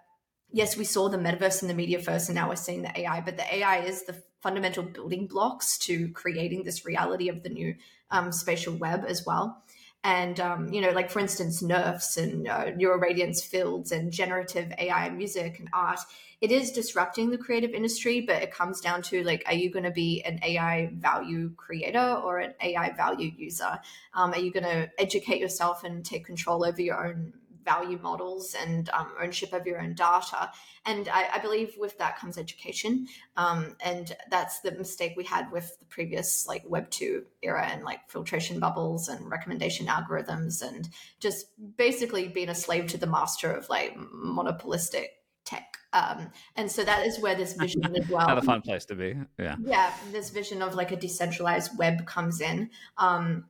yes, 0.52 0.78
we 0.78 0.84
saw 0.84 1.10
the 1.10 1.18
metaverse 1.18 1.64
in 1.64 1.68
the 1.68 1.74
media 1.74 2.00
first, 2.00 2.30
and 2.30 2.36
now 2.36 2.48
we're 2.48 2.56
seeing 2.56 2.84
the 2.84 3.00
AI, 3.02 3.22
but 3.22 3.38
the 3.38 3.56
AI 3.56 3.80
is 3.80 4.06
the 4.06 4.22
fundamental 4.44 4.84
building 4.84 5.25
blocks 5.25 5.78
to 5.78 6.10
creating 6.10 6.63
this 6.63 6.86
reality 6.86 7.30
of 7.30 7.42
the 7.42 7.50
new 7.50 7.74
um, 8.12 8.31
spatial 8.31 8.75
web 8.75 9.06
as 9.07 9.25
well. 9.25 9.63
And, 10.04 10.38
um, 10.42 10.74
you 10.74 10.81
know, 10.81 10.92
like 10.92 11.10
for 11.10 11.19
instance, 11.19 11.63
NeRFs 11.63 12.18
and 12.21 12.47
uh, 12.47 12.71
neural 12.71 13.00
radiance 13.00 13.42
fields 13.42 13.94
and 13.94 14.12
generative 14.12 14.73
AI 14.78 15.06
and 15.06 15.18
music 15.18 15.59
and 15.59 15.69
art, 15.71 16.02
it 16.42 16.52
is 16.52 16.73
disrupting 16.73 17.30
the 17.30 17.38
creative 17.38 17.71
industry, 17.71 18.19
but 18.19 18.44
it 18.44 18.52
comes 18.52 18.81
down 18.81 19.02
to 19.04 19.23
like, 19.23 19.44
are 19.47 19.54
you 19.54 19.71
going 19.71 19.85
to 19.85 19.92
be 19.92 20.21
an 20.23 20.42
AI 20.44 20.92
value 20.94 21.54
creator 21.56 22.19
or 22.21 22.40
an 22.40 22.54
AI 22.62 22.92
value 22.92 23.31
user? 23.38 23.80
Um, 24.14 24.33
are 24.33 24.40
you 24.40 24.52
going 24.52 24.66
to 24.66 24.92
educate 25.00 25.40
yourself 25.40 25.85
and 25.85 26.04
take 26.04 26.26
control 26.26 26.66
over 26.66 26.81
your 26.81 27.07
own 27.07 27.31
value 27.64 28.00
models 28.02 28.56
and 28.60 28.90
um, 28.90 29.12
ownership 29.22 29.54
of 29.54 29.66
your 29.66 29.82
own 29.82 29.94
data. 29.94 30.52
And 30.86 31.08
I, 31.10 31.30
I 31.34 31.40
believe 31.40 31.76
with 31.78 31.98
that 31.98 32.18
comes 32.18 32.38
education. 32.38 33.08
Um, 33.38 33.76
and 33.84 34.16
that's 34.30 34.60
the 34.62 34.72
mistake 34.72 35.14
we 35.16 35.24
had 35.24 35.52
with 35.52 35.78
the 35.80 35.86
previous 35.86 36.46
like 36.48 36.64
Web 36.68 36.90
2 36.90 37.24
era 37.42 37.68
and 37.72 37.84
like 37.84 38.10
filtration 38.10 38.60
bubbles 38.60 39.08
and 39.08 39.30
recommendation 39.30 39.88
algorithms 39.88 40.62
and 40.62 40.90
just 41.20 41.48
basically 41.78 42.28
being 42.28 42.50
a 42.50 42.56
slave 42.56 42.88
to 42.88 42.98
the 42.98 43.08
master 43.08 43.52
of 43.52 43.70
like 43.70 43.94
monopolistic 43.96 45.12
tech. 45.46 45.78
Um, 45.94 46.32
and 46.56 46.72
so 46.72 46.84
that 46.84 47.06
is 47.06 47.20
where 47.20 47.36
this 47.36 47.54
vision 47.60 47.84
as 47.96 48.08
well. 48.10 48.28
Not 48.28 48.38
a 48.38 48.42
fun 48.42 48.62
place 48.62 48.86
to 48.86 48.96
be. 48.96 49.16
Yeah. 49.38 49.56
Yeah. 49.64 49.94
This 50.12 50.30
vision 50.30 50.62
of 50.62 50.76
like 50.76 50.92
a 50.92 50.96
decentralized 50.96 51.78
web 51.78 52.06
comes 52.06 52.42
in. 52.42 52.72
Um, 52.98 53.46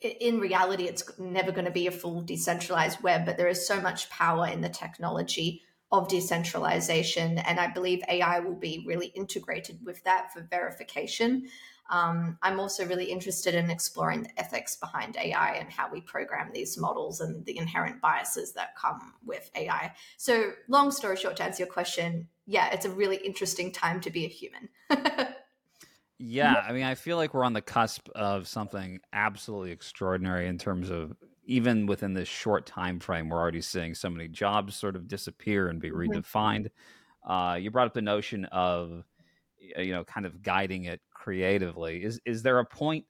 in 0.00 0.38
reality, 0.38 0.84
it's 0.84 1.18
never 1.18 1.52
going 1.52 1.64
to 1.64 1.70
be 1.70 1.86
a 1.86 1.92
full 1.92 2.22
decentralized 2.22 3.02
web, 3.02 3.24
but 3.24 3.36
there 3.36 3.48
is 3.48 3.66
so 3.66 3.80
much 3.80 4.10
power 4.10 4.46
in 4.46 4.60
the 4.60 4.68
technology 4.68 5.62
of 5.92 6.08
decentralization. 6.08 7.38
And 7.38 7.60
I 7.60 7.68
believe 7.68 8.02
AI 8.08 8.40
will 8.40 8.56
be 8.56 8.84
really 8.86 9.06
integrated 9.08 9.78
with 9.84 10.02
that 10.04 10.32
for 10.32 10.46
verification. 10.50 11.48
Um, 11.90 12.38
I'm 12.42 12.60
also 12.60 12.86
really 12.86 13.04
interested 13.04 13.54
in 13.54 13.70
exploring 13.70 14.22
the 14.22 14.40
ethics 14.40 14.76
behind 14.76 15.16
AI 15.16 15.56
and 15.56 15.70
how 15.70 15.90
we 15.90 16.00
program 16.00 16.50
these 16.52 16.78
models 16.78 17.20
and 17.20 17.44
the 17.44 17.58
inherent 17.58 18.00
biases 18.00 18.54
that 18.54 18.76
come 18.76 19.14
with 19.24 19.50
AI. 19.54 19.92
So, 20.16 20.52
long 20.68 20.90
story 20.90 21.16
short, 21.16 21.36
to 21.36 21.44
answer 21.44 21.64
your 21.64 21.72
question, 21.72 22.28
yeah, 22.46 22.70
it's 22.72 22.86
a 22.86 22.90
really 22.90 23.16
interesting 23.16 23.70
time 23.70 24.00
to 24.00 24.10
be 24.10 24.24
a 24.24 24.28
human. 24.28 24.68
Yeah, 26.18 26.64
I 26.66 26.72
mean, 26.72 26.84
I 26.84 26.94
feel 26.94 27.16
like 27.16 27.34
we're 27.34 27.44
on 27.44 27.54
the 27.54 27.62
cusp 27.62 28.08
of 28.14 28.46
something 28.46 29.00
absolutely 29.12 29.72
extraordinary 29.72 30.46
in 30.46 30.58
terms 30.58 30.90
of 30.90 31.16
even 31.46 31.86
within 31.86 32.14
this 32.14 32.28
short 32.28 32.66
time 32.66 33.00
frame, 33.00 33.28
we're 33.28 33.38
already 33.38 33.60
seeing 33.60 33.94
so 33.94 34.08
many 34.08 34.28
jobs 34.28 34.76
sort 34.76 34.96
of 34.96 35.08
disappear 35.08 35.68
and 35.68 35.80
be 35.80 35.90
mm-hmm. 35.90 36.12
redefined. 36.12 36.70
Uh, 37.28 37.58
you 37.60 37.70
brought 37.70 37.86
up 37.86 37.94
the 37.94 38.02
notion 38.02 38.44
of 38.46 39.04
you 39.58 39.92
know 39.92 40.04
kind 40.04 40.26
of 40.26 40.42
guiding 40.42 40.84
it 40.84 41.00
creatively. 41.12 42.02
Is 42.02 42.20
is 42.24 42.42
there 42.42 42.58
a 42.58 42.64
point 42.64 43.04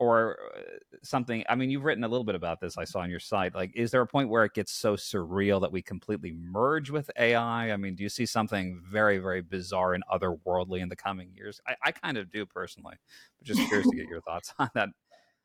or 0.00 0.38
uh, 0.56 0.60
something 1.02 1.44
i 1.48 1.54
mean 1.54 1.70
you've 1.70 1.84
written 1.84 2.02
a 2.02 2.08
little 2.08 2.24
bit 2.24 2.34
about 2.34 2.58
this 2.58 2.76
i 2.76 2.84
saw 2.84 3.00
on 3.00 3.10
your 3.10 3.20
site 3.20 3.54
like 3.54 3.70
is 3.76 3.92
there 3.92 4.00
a 4.00 4.06
point 4.06 4.28
where 4.28 4.44
it 4.44 4.54
gets 4.54 4.72
so 4.72 4.96
surreal 4.96 5.60
that 5.60 5.70
we 5.70 5.80
completely 5.80 6.32
merge 6.32 6.90
with 6.90 7.08
ai 7.18 7.70
i 7.70 7.76
mean 7.76 7.94
do 7.94 8.02
you 8.02 8.08
see 8.08 8.26
something 8.26 8.80
very 8.90 9.18
very 9.18 9.42
bizarre 9.42 9.94
and 9.94 10.02
otherworldly 10.12 10.80
in 10.80 10.88
the 10.88 10.96
coming 10.96 11.30
years 11.34 11.60
i, 11.68 11.76
I 11.84 11.92
kind 11.92 12.16
of 12.16 12.30
do 12.32 12.44
personally 12.44 12.96
but 13.38 13.46
just 13.46 13.60
curious 13.68 13.88
to 13.88 13.96
get 13.96 14.08
your 14.08 14.20
thoughts 14.28 14.52
on 14.58 14.70
that 14.74 14.88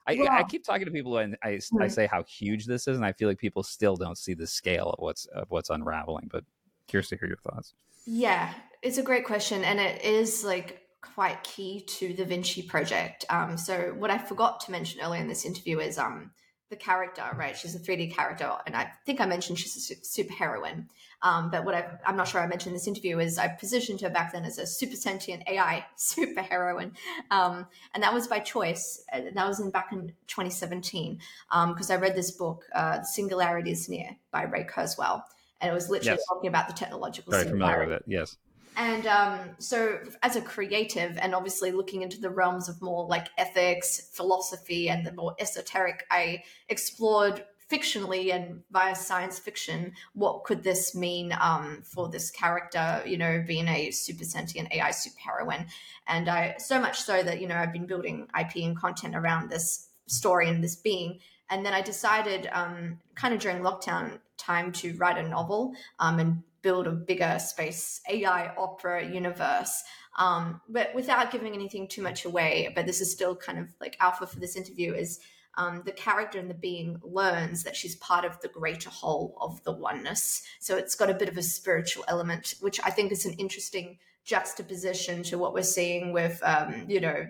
I, 0.08 0.28
I, 0.30 0.44
keep 0.44 0.64
talking 0.64 0.86
to 0.86 0.92
people 0.92 1.18
and 1.18 1.36
I, 1.44 1.60
I 1.80 1.88
say 1.88 2.06
how 2.06 2.22
huge 2.22 2.68
this 2.68 2.88
is, 2.88 2.96
and 2.96 3.04
I 3.04 3.12
feel 3.12 3.28
like 3.28 3.40
people 3.40 3.64
still 3.64 3.96
don't 3.96 4.20
see 4.20 4.36
the 4.36 4.46
scale 4.46 4.92
of 4.92 5.00
what's 5.00 5.26
of 5.26 5.50
what's 5.50 5.72
unraveling. 5.72 6.30
But 6.32 6.44
curious 6.88 7.10
to 7.10 7.18
hear 7.18 7.28
your 7.28 7.38
thoughts. 7.38 7.74
Yeah, 8.06 8.54
it's 8.84 9.00
a 9.00 9.02
great 9.02 9.26
question, 9.26 9.64
and 9.64 9.80
it 9.80 10.04
is 10.04 10.44
like 10.44 10.85
quite 11.14 11.44
key 11.44 11.82
to 11.82 12.14
the 12.14 12.26
Vinci 12.26 12.62
project. 12.62 13.26
Um, 13.30 13.58
so 13.58 13.94
what 13.98 14.10
I 14.10 14.18
forgot 14.18 14.60
to 14.62 14.72
mention 14.72 15.02
earlier 15.02 15.22
in 15.22 15.28
this 15.28 15.46
interview 15.46 15.80
is 15.80 15.98
um, 15.98 16.32
the 16.70 16.76
character, 16.76 17.24
right? 17.36 17.56
She's 17.56 17.76
a 17.76 17.80
3D 17.80 18.14
character, 18.16 18.52
and 18.66 18.76
I 18.76 18.92
think 19.06 19.22
I 19.22 19.26
mentioned 19.26 19.60
she's 19.60 19.92
a 19.92 19.96
super 20.04 20.34
heroine. 20.34 20.90
Um, 21.22 21.50
but 21.50 21.66
what 21.66 21.74
i 21.74 21.88
am 22.06 22.18
not 22.18 22.28
sure 22.28 22.42
I 22.42 22.48
mentioned 22.48 22.72
in 22.72 22.76
this 22.76 22.88
interview 22.88 23.20
is 23.20 23.38
I 23.38 23.48
positioned 23.48 24.02
her 24.02 24.10
back 24.10 24.34
then 24.34 24.46
as 24.46 24.58
a 24.58 24.68
super 24.68 24.96
sentient 24.96 25.44
AI 25.48 25.86
super 25.96 26.42
heroine, 26.42 26.94
um, 27.32 27.68
and 27.94 28.04
that 28.04 28.14
was 28.14 28.28
by 28.28 28.40
choice. 28.40 29.04
And 29.12 29.36
That 29.36 29.48
was 29.48 29.60
in 29.60 29.72
back 29.72 29.92
in 29.92 30.14
2017 30.28 31.20
because 31.68 31.90
um, 31.90 31.98
I 31.98 32.00
read 32.00 32.16
this 32.16 32.32
book, 32.32 32.64
uh, 32.74 32.98
"The 33.00 33.06
Singularity 33.06 33.72
Is 33.72 33.88
Near" 33.88 34.18
by 34.32 34.44
Ray 34.44 34.66
Kurzweil, 34.66 35.22
and 35.62 35.72
it 35.72 35.74
was 35.74 35.90
literally 35.90 36.18
yes. 36.18 36.26
talking 36.28 36.48
about 36.48 36.68
the 36.68 36.74
technological. 36.74 37.32
Very 37.32 37.48
familiar 37.48 37.80
with 37.86 37.94
it. 37.94 38.04
Yes. 38.08 38.38
And 38.76 39.08
um, 39.08 39.40
so, 39.58 40.00
as 40.22 40.36
a 40.36 40.42
creative, 40.42 41.18
and 41.18 41.34
obviously 41.34 41.72
looking 41.72 42.02
into 42.02 42.20
the 42.20 42.30
realms 42.30 42.68
of 42.68 42.82
more 42.82 43.06
like 43.06 43.28
ethics, 43.38 44.10
philosophy, 44.14 44.90
and 44.90 45.06
the 45.06 45.14
more 45.14 45.36
esoteric, 45.40 46.06
I 46.12 46.44
explored 46.70 47.46
fictionally 47.72 48.34
and 48.34 48.62
via 48.72 48.96
science 48.96 49.40
fiction 49.40 49.92
what 50.14 50.44
could 50.44 50.62
this 50.62 50.94
mean 50.94 51.36
um, 51.42 51.82
for 51.84 52.08
this 52.10 52.30
character 52.30 53.02
you 53.08 53.18
know 53.18 53.44
being 53.48 53.68
a 53.68 53.90
super 53.90 54.24
sentient 54.24 54.72
ai 54.72 54.92
superheroine 54.92 55.66
and 56.08 56.30
i 56.30 56.54
so 56.60 56.80
much 56.80 57.02
so 57.02 57.24
that 57.24 57.42
you 57.42 57.48
know 57.48 57.56
i've 57.56 57.74
been 57.74 57.88
building 57.88 58.28
ip 58.40 58.56
and 58.56 58.78
content 58.78 59.16
around 59.16 59.50
this 59.50 59.90
story 60.08 60.48
and 60.50 60.64
this 60.64 60.76
being. 60.76 61.20
And 61.50 61.66
then 61.66 61.74
i 61.74 61.82
decided 61.82 62.50
um, 62.52 63.00
kind 63.14 63.34
of 63.34 63.40
during 63.40 63.62
lockdown 63.62 64.20
time 64.38 64.72
to 64.72 64.96
write 64.98 65.18
a 65.18 65.28
novel 65.28 65.74
um, 66.00 66.20
and 66.20 66.44
build 66.66 66.88
a 66.88 66.92
bigger 66.92 67.38
space 67.38 68.02
AI 68.10 68.52
opera 68.58 69.06
universe. 69.08 69.84
Um, 70.18 70.62
but 70.68 70.96
without 70.96 71.30
giving 71.32 71.54
anything 71.54 71.88
too 71.88 72.02
much 72.02 72.26
away, 72.26 72.72
but 72.76 72.88
this 72.88 73.02
is 73.02 73.12
still 73.12 73.36
kind 73.36 73.60
of 73.60 73.68
like 73.80 73.96
alpha 74.00 74.26
for 74.26 74.40
this 74.40 74.56
interview 74.56 74.96
is 74.96 75.20
um, 75.58 75.84
the 75.86 75.92
character 75.92 76.40
and 76.40 76.50
the 76.50 76.56
being 76.56 77.00
learns 77.04 77.64
that 77.66 77.76
she's 77.76 77.96
part 77.98 78.26
of 78.26 78.42
the 78.42 78.48
greater 78.48 78.90
whole 78.90 79.38
of 79.40 79.64
the 79.64 79.74
oneness. 79.74 80.42
So 80.60 80.76
it's 80.76 80.96
got 80.96 81.12
a 81.12 81.14
bit 81.14 81.30
of 81.30 81.38
a 81.38 81.44
spiritual 81.44 82.04
element, 82.08 82.56
which 82.62 82.80
I 82.84 82.90
think 82.90 83.12
is 83.12 83.28
an 83.28 83.34
interesting 83.34 84.00
juxtaposition 84.24 85.22
to 85.22 85.38
what 85.38 85.54
we're 85.54 85.62
seeing 85.62 86.14
with, 86.14 86.42
um, 86.44 86.86
you 86.88 87.00
know, 87.00 87.28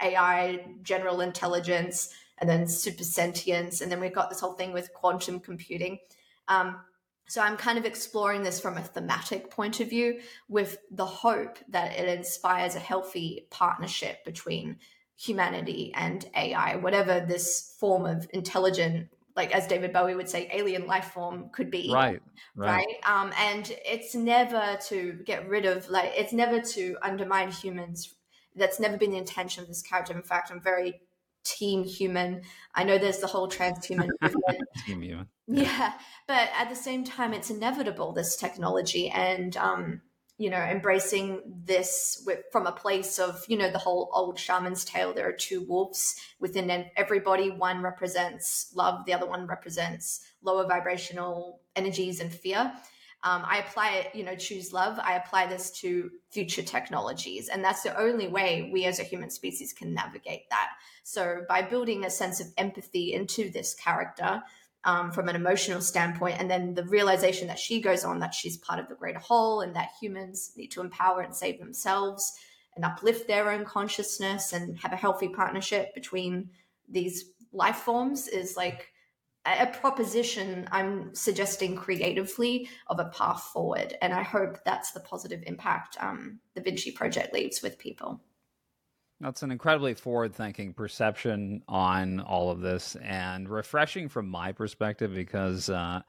AI, 0.00 0.64
general 0.84 1.22
intelligence, 1.22 2.10
and 2.38 2.48
then 2.48 2.68
super 2.68 3.02
sentience. 3.02 3.80
And 3.80 3.90
then 3.90 3.98
we've 3.98 4.14
got 4.14 4.30
this 4.30 4.38
whole 4.38 4.52
thing 4.52 4.72
with 4.72 4.94
quantum 4.94 5.40
computing. 5.40 5.98
Um, 6.46 6.78
so 7.28 7.40
I'm 7.40 7.56
kind 7.56 7.78
of 7.78 7.84
exploring 7.84 8.42
this 8.42 8.60
from 8.60 8.76
a 8.76 8.82
thematic 8.82 9.50
point 9.50 9.80
of 9.80 9.90
view 9.90 10.20
with 10.48 10.78
the 10.90 11.06
hope 11.06 11.58
that 11.68 11.98
it 11.98 12.08
inspires 12.08 12.74
a 12.76 12.80
healthy 12.80 13.46
partnership 13.50 14.24
between 14.24 14.78
humanity 15.16 15.92
and 15.94 16.24
AI, 16.36 16.76
whatever 16.76 17.24
this 17.26 17.74
form 17.80 18.06
of 18.06 18.28
intelligent, 18.32 19.08
like 19.34 19.52
as 19.52 19.66
David 19.66 19.92
Bowie 19.92 20.14
would 20.14 20.28
say, 20.28 20.48
alien 20.52 20.86
life 20.86 21.12
form 21.12 21.50
could 21.50 21.70
be. 21.70 21.90
Right. 21.92 22.22
Right. 22.54 22.86
right? 22.86 22.96
Um, 23.04 23.32
and 23.38 23.74
it's 23.84 24.14
never 24.14 24.78
to 24.88 25.14
get 25.24 25.48
rid 25.48 25.66
of, 25.66 25.88
like, 25.90 26.12
it's 26.14 26.32
never 26.32 26.60
to 26.60 26.96
undermine 27.02 27.50
humans. 27.50 28.14
That's 28.54 28.78
never 28.78 28.96
been 28.96 29.10
the 29.10 29.18
intention 29.18 29.62
of 29.62 29.68
this 29.68 29.82
character. 29.82 30.14
In 30.14 30.22
fact, 30.22 30.50
I'm 30.50 30.60
very 30.60 31.00
team 31.46 31.84
human. 31.84 32.42
I 32.74 32.84
know 32.84 32.98
there's 32.98 33.18
the 33.18 33.26
whole 33.26 33.48
transhuman 33.48 34.08
movement. 34.20 34.60
team 34.86 35.02
human. 35.02 35.28
Yeah. 35.46 35.62
yeah. 35.62 35.92
but 36.26 36.50
at 36.58 36.68
the 36.68 36.76
same 36.76 37.04
time, 37.04 37.32
it's 37.32 37.50
inevitable 37.50 38.12
this 38.12 38.36
technology, 38.36 39.08
and 39.08 39.56
um, 39.56 40.02
you 40.38 40.50
know, 40.50 40.58
embracing 40.58 41.40
this 41.64 42.22
with, 42.26 42.40
from 42.52 42.66
a 42.66 42.72
place 42.72 43.18
of 43.18 43.44
you 43.48 43.56
know 43.56 43.70
the 43.70 43.78
whole 43.78 44.10
old 44.12 44.38
shaman's 44.38 44.84
tale. 44.84 45.14
There 45.14 45.28
are 45.28 45.32
two 45.32 45.62
wolves 45.62 46.16
within 46.40 46.86
everybody. 46.96 47.50
One 47.50 47.82
represents 47.82 48.72
love, 48.74 49.06
the 49.06 49.14
other 49.14 49.26
one 49.26 49.46
represents 49.46 50.26
lower 50.42 50.66
vibrational 50.66 51.60
energies 51.74 52.20
and 52.20 52.32
fear 52.32 52.72
um, 53.22 53.42
I 53.44 53.58
apply 53.58 53.90
it, 53.92 54.14
you 54.14 54.24
know, 54.24 54.36
choose 54.36 54.72
love. 54.72 54.98
I 55.02 55.14
apply 55.16 55.46
this 55.46 55.70
to 55.80 56.10
future 56.30 56.62
technologies. 56.62 57.48
And 57.48 57.64
that's 57.64 57.82
the 57.82 57.98
only 57.98 58.28
way 58.28 58.70
we 58.72 58.84
as 58.84 59.00
a 59.00 59.04
human 59.04 59.30
species 59.30 59.72
can 59.72 59.94
navigate 59.94 60.48
that. 60.50 60.70
So 61.02 61.42
by 61.48 61.62
building 61.62 62.04
a 62.04 62.10
sense 62.10 62.40
of 62.40 62.46
empathy 62.56 63.14
into 63.14 63.50
this 63.50 63.74
character, 63.74 64.42
um, 64.84 65.10
from 65.10 65.28
an 65.28 65.34
emotional 65.34 65.80
standpoint, 65.80 66.38
and 66.38 66.48
then 66.48 66.74
the 66.74 66.84
realization 66.84 67.48
that 67.48 67.58
she 67.58 67.80
goes 67.80 68.04
on 68.04 68.20
that 68.20 68.32
she's 68.32 68.56
part 68.56 68.78
of 68.78 68.88
the 68.88 68.94
greater 68.94 69.18
whole 69.18 69.60
and 69.60 69.74
that 69.74 69.90
humans 70.00 70.52
need 70.56 70.68
to 70.68 70.80
empower 70.80 71.22
and 71.22 71.34
save 71.34 71.58
themselves 71.58 72.32
and 72.76 72.84
uplift 72.84 73.26
their 73.26 73.50
own 73.50 73.64
consciousness 73.64 74.52
and 74.52 74.78
have 74.78 74.92
a 74.92 74.96
healthy 74.96 75.28
partnership 75.28 75.92
between 75.94 76.50
these 76.88 77.32
life 77.52 77.76
forms 77.76 78.28
is 78.28 78.56
like 78.56 78.92
a 79.46 79.66
proposition 79.66 80.68
I'm 80.70 81.14
suggesting 81.14 81.76
creatively 81.76 82.68
of 82.88 82.98
a 82.98 83.06
path 83.06 83.42
forward. 83.52 83.96
And 84.02 84.12
I 84.12 84.22
hope 84.22 84.58
that's 84.64 84.92
the 84.92 85.00
positive 85.00 85.42
impact 85.46 85.96
um, 86.00 86.40
the 86.54 86.60
Vinci 86.60 86.90
Project 86.90 87.32
leaves 87.32 87.62
with 87.62 87.78
people. 87.78 88.20
That's 89.20 89.42
an 89.42 89.50
incredibly 89.50 89.94
forward 89.94 90.34
thinking 90.34 90.74
perception 90.74 91.62
on 91.68 92.20
all 92.20 92.50
of 92.50 92.60
this 92.60 92.96
and 92.96 93.48
refreshing 93.48 94.08
from 94.08 94.28
my 94.28 94.52
perspective 94.52 95.14
because, 95.14 95.70
uh, 95.70 96.02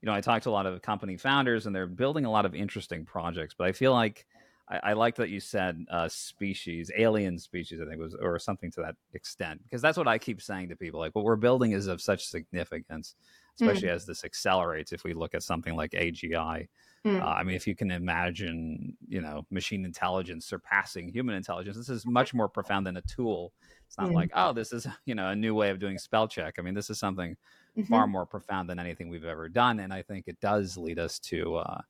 you 0.00 0.06
know, 0.06 0.14
I 0.14 0.22
talk 0.22 0.42
to 0.42 0.48
a 0.48 0.52
lot 0.52 0.64
of 0.64 0.80
company 0.80 1.18
founders 1.18 1.66
and 1.66 1.76
they're 1.76 1.86
building 1.86 2.24
a 2.24 2.30
lot 2.30 2.46
of 2.46 2.54
interesting 2.54 3.04
projects, 3.04 3.54
but 3.56 3.66
I 3.66 3.72
feel 3.72 3.92
like 3.92 4.26
I, 4.68 4.80
I 4.82 4.92
like 4.94 5.16
that 5.16 5.28
you 5.28 5.40
said 5.40 5.84
uh, 5.90 6.08
species, 6.08 6.90
alien 6.96 7.38
species, 7.38 7.80
I 7.80 7.86
think 7.86 8.00
was, 8.00 8.14
or 8.14 8.38
something 8.38 8.70
to 8.72 8.80
that 8.82 8.96
extent, 9.12 9.62
because 9.62 9.82
that's 9.82 9.98
what 9.98 10.08
I 10.08 10.18
keep 10.18 10.40
saying 10.40 10.70
to 10.70 10.76
people. 10.76 11.00
Like 11.00 11.14
what 11.14 11.24
we're 11.24 11.36
building 11.36 11.72
is 11.72 11.86
of 11.86 12.00
such 12.00 12.26
significance, 12.26 13.14
especially 13.60 13.88
mm. 13.88 13.94
as 13.94 14.06
this 14.06 14.24
accelerates. 14.24 14.92
If 14.92 15.04
we 15.04 15.12
look 15.12 15.34
at 15.34 15.42
something 15.42 15.76
like 15.76 15.90
AGI, 15.92 16.68
mm. 17.04 17.20
uh, 17.20 17.24
I 17.24 17.42
mean, 17.42 17.56
if 17.56 17.66
you 17.66 17.76
can 17.76 17.90
imagine, 17.90 18.96
you 19.06 19.20
know, 19.20 19.44
machine 19.50 19.84
intelligence 19.84 20.46
surpassing 20.46 21.08
human 21.08 21.34
intelligence, 21.34 21.76
this 21.76 21.90
is 21.90 22.06
much 22.06 22.32
more 22.32 22.48
profound 22.48 22.86
than 22.86 22.96
a 22.96 23.02
tool. 23.02 23.52
It's 23.86 23.98
not 23.98 24.10
mm. 24.10 24.14
like, 24.14 24.30
oh, 24.34 24.54
this 24.54 24.72
is 24.72 24.86
you 25.04 25.14
know 25.14 25.28
a 25.28 25.36
new 25.36 25.54
way 25.54 25.70
of 25.70 25.78
doing 25.78 25.98
spell 25.98 26.26
check. 26.26 26.54
I 26.58 26.62
mean, 26.62 26.74
this 26.74 26.88
is 26.88 26.98
something 26.98 27.36
mm-hmm. 27.76 27.82
far 27.82 28.06
more 28.06 28.24
profound 28.24 28.70
than 28.70 28.78
anything 28.78 29.10
we've 29.10 29.26
ever 29.26 29.50
done, 29.50 29.80
and 29.80 29.92
I 29.92 30.00
think 30.00 30.24
it 30.26 30.40
does 30.40 30.78
lead 30.78 30.98
us 30.98 31.18
to 31.20 31.56
uh, 31.56 31.80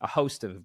a 0.00 0.06
host 0.08 0.42
of 0.42 0.64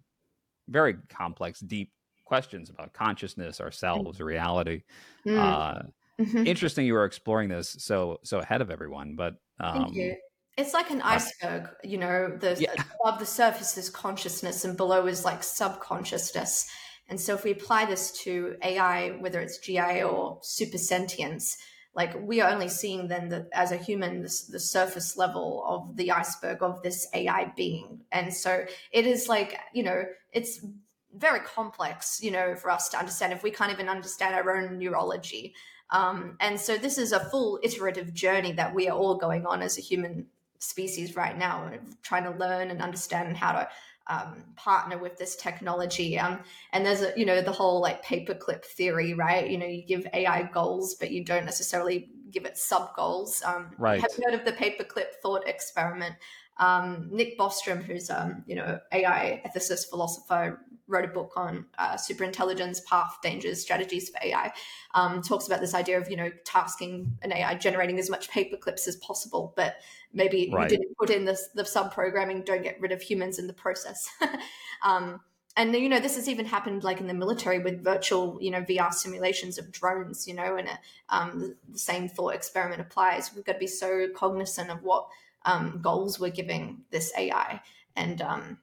very 0.68 0.96
complex, 1.10 1.60
deep 1.60 1.92
questions 2.26 2.70
about 2.70 2.94
consciousness, 2.94 3.60
ourselves, 3.60 4.20
mm. 4.20 4.26
reality. 4.26 4.84
Mm. 5.26 5.38
Uh, 5.38 5.82
mm-hmm. 6.20 6.48
Interesting, 6.48 6.86
you 6.86 6.94
were 6.94 7.06
exploring 7.06 7.50
this 7.50 7.76
so 7.80 8.20
so 8.24 8.40
ahead 8.40 8.62
of 8.62 8.72
everyone. 8.72 9.16
But 9.16 9.36
um, 9.60 9.84
thank 9.84 9.96
you. 9.96 10.16
It's 10.58 10.74
like 10.74 10.90
an 10.92 11.02
iceberg, 11.02 11.70
you 11.84 11.98
know. 11.98 12.38
The 12.40 12.56
yeah. 12.60 12.74
above 13.04 13.20
the 13.20 13.26
surface 13.26 13.78
is 13.78 13.90
consciousness, 13.90 14.66
and 14.66 14.78
below 14.78 15.08
is 15.08 15.26
like 15.26 15.44
subconsciousness. 15.44 16.70
And 17.10 17.20
so, 17.20 17.34
if 17.34 17.44
we 17.44 17.52
apply 17.52 17.86
this 17.86 18.12
to 18.24 18.56
AI, 18.64 19.10
whether 19.20 19.40
it's 19.42 19.58
GI 19.58 20.04
or 20.04 20.40
super 20.42 20.78
sentience, 20.78 21.58
like 21.94 22.16
we 22.22 22.40
are 22.42 22.50
only 22.50 22.70
seeing 22.70 23.08
then 23.08 23.30
that 23.30 23.50
as 23.54 23.72
a 23.72 23.78
human 23.78 24.22
the, 24.22 24.44
the, 24.50 24.60
surface 24.60 25.18
level 25.18 25.64
of 25.68 25.98
the 25.98 26.12
iceberg 26.12 26.64
of 26.64 26.82
this 26.82 27.08
ai 27.14 27.52
being. 27.56 28.00
And 28.12 28.34
so 28.34 28.66
it 28.92 29.06
is 29.06 29.28
like 29.28 29.58
you 29.74 29.84
know 29.84 30.04
it's 30.32 30.66
very 31.14 31.42
complex 31.42 32.24
you 32.24 32.32
know 32.32 32.56
for 32.56 32.72
us 32.72 32.88
to 32.90 32.98
understand 32.98 33.34
if 33.34 33.44
we 33.44 33.52
can't 33.52 33.72
even 33.72 33.90
understand 33.90 34.36
our 34.36 34.58
own 34.58 34.78
neurology. 34.78 35.54
Um, 35.90 36.38
and 36.40 36.58
so 36.58 36.78
this 36.78 36.98
is 36.98 37.12
a 37.12 37.20
full 37.20 37.60
iterative 37.64 38.14
journey 38.14 38.54
that 38.54 38.74
we 38.74 38.88
are 38.88 38.98
all 38.98 39.16
going 39.16 39.46
on 39.46 39.62
as 39.62 39.78
a 39.78 39.82
human 39.82 40.26
species 40.60 41.16
right 41.16 41.38
now 41.38 41.72
trying 42.04 42.24
to 42.24 42.32
learn 42.32 42.70
and 42.70 42.82
understand 42.82 43.36
how 43.36 43.52
to 43.52 43.68
um, 44.08 44.44
partner 44.56 44.98
with 44.98 45.18
this 45.18 45.36
technology. 45.36 46.18
Um, 46.18 46.40
and 46.74 46.86
there's 46.86 47.02
a, 47.02 47.14
you 47.16 47.26
know, 47.26 47.42
the 47.42 47.52
whole 47.52 47.82
like 47.82 48.04
paperclip 48.04 48.66
theory, 48.66 49.14
right? 49.14 49.50
You 49.50 49.58
know, 49.58 49.66
you 49.66 49.84
give 49.84 50.08
AI 50.14 50.44
goals, 50.44 50.96
but 50.96 51.12
you 51.12 51.24
don't 51.24 51.46
necessarily 51.46 52.10
give 52.32 52.46
it 52.46 52.58
sub 52.58 52.96
goals. 52.96 53.42
Um, 53.46 53.72
right. 53.78 54.02
Have 54.02 54.12
you 54.18 54.24
heard 54.26 54.40
of 54.40 54.46
the 54.46 54.54
paperclip 54.54 55.16
thought 55.22 55.48
experiment? 55.48 56.16
Um, 56.58 57.10
Nick 57.12 57.40
Bostrom, 57.40 57.82
who's 57.82 58.10
um, 58.10 58.44
you 58.46 58.56
know 58.56 58.80
AI 58.92 59.42
ethicist 59.46 59.90
philosopher, 59.90 60.62
wrote 60.92 61.06
a 61.06 61.08
book 61.08 61.34
on 61.36 61.66
uh, 61.78 61.96
superintelligence, 61.96 62.84
path, 62.86 63.18
dangers, 63.24 63.62
strategies 63.62 64.10
for 64.10 64.20
AI. 64.24 64.54
Um, 64.94 65.22
talks 65.22 65.48
about 65.48 65.62
this 65.62 65.74
idea 65.74 65.98
of 65.98 66.10
you 66.10 66.18
know 66.18 66.30
tasking 66.44 67.18
an 67.22 67.32
AI 67.32 67.56
generating 67.56 67.98
as 67.98 68.10
much 68.10 68.30
paper 68.30 68.58
clips 68.58 68.88
as 68.88 68.98
possible, 68.98 69.54
but 69.56 69.78
maybe 70.14 70.52
right. 70.54 70.70
you 70.70 70.78
didn't 70.78 70.98
put 70.98 71.10
in 71.10 71.26
the 71.26 71.38
the 71.56 71.66
sub 71.66 71.94
programming, 71.94 72.44
don't 72.44 72.64
get 72.64 72.80
rid 72.80 72.92
of 72.92 73.02
humans 73.02 73.40
in 73.40 73.48
the 73.48 73.54
process. 73.54 74.10
um, 74.84 75.22
and 75.58 75.74
you 75.76 75.90
know 75.90 76.00
this 76.00 76.16
has 76.16 76.30
even 76.30 76.46
happened 76.46 76.84
like 76.84 77.00
in 77.00 77.08
the 77.08 77.14
military 77.14 77.60
with 77.60 77.84
virtual 77.84 78.38
you 78.42 78.52
know 78.52 78.62
vr 78.62 78.94
simulations 78.94 79.58
of 79.58 79.72
drones 79.72 80.28
you 80.28 80.34
know 80.34 80.56
and 80.56 80.70
um, 81.10 81.56
the 81.70 81.78
same 81.78 82.08
thought 82.08 82.34
experiment 82.34 82.82
applies 82.82 83.32
we've 83.36 83.46
got 83.46 83.54
to 83.54 83.60
be 83.60 83.68
so 83.68 84.08
cognizant 84.16 84.70
of 84.70 84.84
what 84.84 85.08
um, 85.46 85.80
goals 85.82 86.20
we're 86.20 86.30
giving 86.30 86.82
this 86.92 87.12
ai 87.18 87.62
and 87.96 88.22
um, 88.22 88.58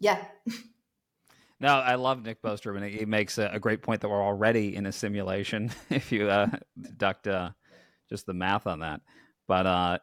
yeah 0.00 0.24
no 1.60 1.68
i 1.68 1.94
love 1.94 2.22
nick 2.24 2.40
bostrom 2.42 2.76
and 2.76 2.84
he 2.84 3.04
makes 3.04 3.38
a, 3.38 3.48
a, 3.52 3.58
great 3.58 3.82
point 3.82 4.00
that 4.00 4.08
we're 4.08 4.22
already 4.22 4.76
in 4.76 4.86
a 4.86 4.92
simulation 4.92 5.70
if 5.90 6.12
you 6.12 6.28
uh, 6.28 6.48
deduct 6.80 7.26
uh, 7.26 7.50
just 8.08 8.26
the 8.26 8.34
math 8.34 8.66
on 8.66 8.80
that 8.80 9.00
but 9.46 9.66
uh, 9.66 9.98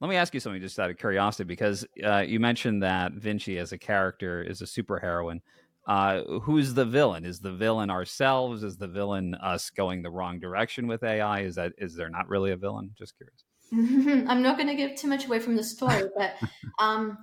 let 0.00 0.10
me 0.10 0.16
ask 0.16 0.34
you 0.34 0.40
something 0.40 0.60
just 0.60 0.78
out 0.78 0.90
of 0.90 0.98
curiosity, 0.98 1.44
because 1.44 1.86
uh, 2.04 2.18
you 2.18 2.38
mentioned 2.38 2.82
that 2.82 3.12
Vinci 3.12 3.58
as 3.58 3.72
a 3.72 3.78
character 3.78 4.42
is 4.42 4.60
a 4.60 4.64
superheroine. 4.64 5.40
Uh, 5.88 6.22
who's 6.42 6.74
the 6.74 6.84
villain? 6.84 7.24
Is 7.24 7.40
the 7.40 7.52
villain 7.52 7.90
ourselves? 7.90 8.62
Is 8.62 8.76
the 8.76 8.88
villain 8.88 9.34
us 9.36 9.70
going 9.70 10.02
the 10.02 10.10
wrong 10.10 10.38
direction 10.38 10.86
with 10.86 11.02
AI? 11.02 11.40
Is 11.42 11.54
that 11.54 11.72
is 11.78 11.94
there 11.94 12.10
not 12.10 12.28
really 12.28 12.50
a 12.50 12.56
villain? 12.56 12.90
Just 12.98 13.14
curious. 13.16 13.44
I'm 14.28 14.42
not 14.42 14.58
going 14.58 14.68
to 14.68 14.74
give 14.74 14.96
too 14.96 15.08
much 15.08 15.26
away 15.26 15.38
from 15.38 15.56
the 15.56 15.64
story, 15.64 16.04
but 16.16 16.34
um, 16.78 17.18